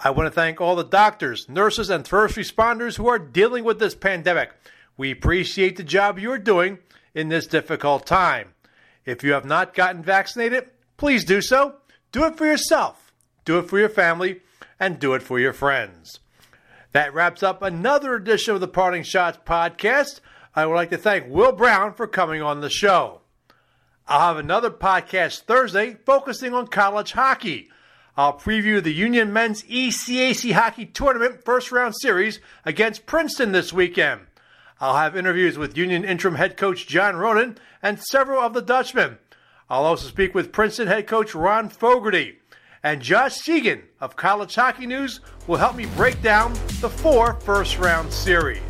I 0.00 0.10
want 0.10 0.28
to 0.28 0.30
thank 0.30 0.60
all 0.60 0.76
the 0.76 0.84
doctors, 0.84 1.48
nurses, 1.48 1.90
and 1.90 2.06
first 2.06 2.36
responders 2.36 2.96
who 2.96 3.08
are 3.08 3.18
dealing 3.18 3.64
with 3.64 3.78
this 3.78 3.94
pandemic. 3.94 4.52
We 4.98 5.12
appreciate 5.12 5.76
the 5.76 5.84
job 5.84 6.18
you're 6.18 6.38
doing 6.38 6.80
in 7.14 7.28
this 7.28 7.46
difficult 7.46 8.04
time. 8.04 8.54
If 9.06 9.22
you 9.24 9.32
have 9.32 9.46
not 9.46 9.72
gotten 9.72 10.02
vaccinated, 10.02 10.70
please 10.98 11.24
do 11.24 11.40
so. 11.40 11.76
Do 12.12 12.24
it 12.24 12.36
for 12.36 12.44
yourself, 12.44 13.12
do 13.44 13.58
it 13.58 13.68
for 13.68 13.78
your 13.78 13.88
family, 13.88 14.40
and 14.80 14.98
do 14.98 15.14
it 15.14 15.22
for 15.22 15.38
your 15.38 15.52
friends. 15.52 16.20
That 16.92 17.14
wraps 17.14 17.42
up 17.42 17.62
another 17.62 18.14
edition 18.14 18.54
of 18.54 18.60
the 18.60 18.68
Parting 18.68 19.02
Schotts 19.02 19.42
podcast. 19.44 20.20
I 20.54 20.66
would 20.66 20.74
like 20.74 20.90
to 20.90 20.98
thank 20.98 21.28
Will 21.28 21.52
Brown 21.52 21.94
for 21.94 22.06
coming 22.06 22.42
on 22.42 22.60
the 22.60 22.70
show. 22.70 23.20
I'll 24.06 24.34
have 24.34 24.38
another 24.38 24.70
podcast 24.70 25.42
Thursday 25.42 25.96
focusing 26.06 26.54
on 26.54 26.66
college 26.66 27.12
hockey. 27.12 27.70
I'll 28.16 28.36
preview 28.36 28.82
the 28.82 28.92
Union 28.92 29.32
Men's 29.32 29.62
ECAC 29.62 30.52
Hockey 30.52 30.86
Tournament 30.86 31.44
first 31.44 31.70
round 31.70 31.94
series 32.00 32.40
against 32.64 33.06
Princeton 33.06 33.52
this 33.52 33.72
weekend. 33.72 34.22
I'll 34.80 34.96
have 34.96 35.16
interviews 35.16 35.58
with 35.58 35.76
Union 35.76 36.04
interim 36.04 36.36
head 36.36 36.56
coach 36.56 36.86
John 36.86 37.16
Ronan 37.16 37.58
and 37.82 38.00
several 38.00 38.40
of 38.40 38.54
the 38.54 38.62
Dutchmen. 38.62 39.18
I'll 39.68 39.84
also 39.84 40.08
speak 40.08 40.34
with 40.34 40.52
Princeton 40.52 40.88
head 40.88 41.06
coach 41.06 41.34
Ron 41.34 41.68
Fogarty. 41.68 42.38
And 42.82 43.02
Josh 43.02 43.40
Segan 43.40 43.82
of 44.00 44.14
College 44.14 44.54
Hockey 44.54 44.86
News 44.86 45.20
will 45.46 45.56
help 45.56 45.74
me 45.74 45.86
break 45.96 46.22
down 46.22 46.52
the 46.80 46.88
four 46.88 47.34
first 47.40 47.78
round 47.78 48.12
series. 48.12 48.62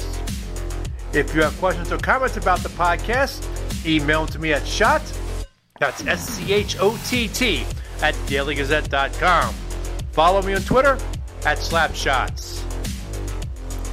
If 1.12 1.34
you 1.34 1.42
have 1.42 1.56
questions 1.58 1.92
or 1.92 1.98
comments 1.98 2.36
about 2.36 2.60
the 2.60 2.70
podcast, 2.70 3.44
email 3.86 4.24
them 4.24 4.32
to 4.32 4.38
me 4.38 4.52
at 4.52 4.66
schott, 4.66 5.02
that's 5.78 6.04
S 6.06 6.26
C 6.28 6.52
H 6.52 6.76
O 6.80 6.98
T 7.06 7.28
T, 7.28 7.64
at 8.02 8.14
dailygazette.com. 8.26 9.54
Follow 10.12 10.42
me 10.42 10.54
on 10.54 10.62
Twitter 10.62 10.94
at 11.44 11.58
Slapschotts. 11.58 12.67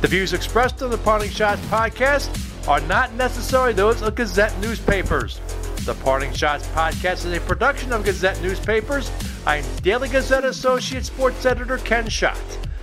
The 0.01 0.08
views 0.08 0.34
expressed 0.34 0.84
on 0.84 0.91
the 0.91 0.97
Parting 0.99 1.29
Schotts 1.29 1.58
podcast 1.67 2.67
are 2.67 2.81
not 2.81 3.13
necessarily 3.13 3.73
those 3.73 4.01
of 4.01 4.15
Gazette 4.15 4.58
newspapers. 4.60 5.39
The 5.86 5.95
Parting 5.95 6.31
Schotts 6.31 6.65
podcast 6.73 7.25
is 7.25 7.34
a 7.34 7.39
production 7.41 7.91
of 7.91 8.03
Gazette 8.03 8.39
newspapers. 8.41 9.10
I'm 9.45 9.63
Daily 9.77 10.10
Gazette 10.10 10.43
Associate 10.43 11.03
Sports 11.03 11.45
Editor 11.45 11.77
Ken 11.77 12.08
Schott. 12.10 12.38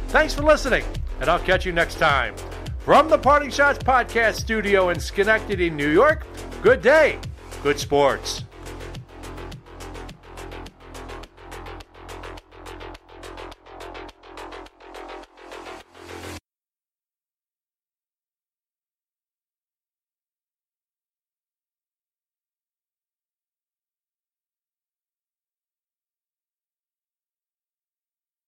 Thanks 0.08 0.34
for 0.34 0.42
listening, 0.42 0.84
and 1.20 1.28
I'll 1.28 1.38
catch 1.40 1.64
you 1.64 1.72
next 1.72 1.96
time. 1.96 2.34
From 2.80 3.08
the 3.08 3.18
Parting 3.18 3.50
Schotts 3.50 3.78
podcast 3.78 4.34
studio 4.34 4.88
in 4.88 4.98
Schenectady, 4.98 5.70
New 5.70 5.90
York, 5.90 6.26
good 6.62 6.82
day, 6.82 7.18
good 7.62 7.78
sports. 7.78 8.44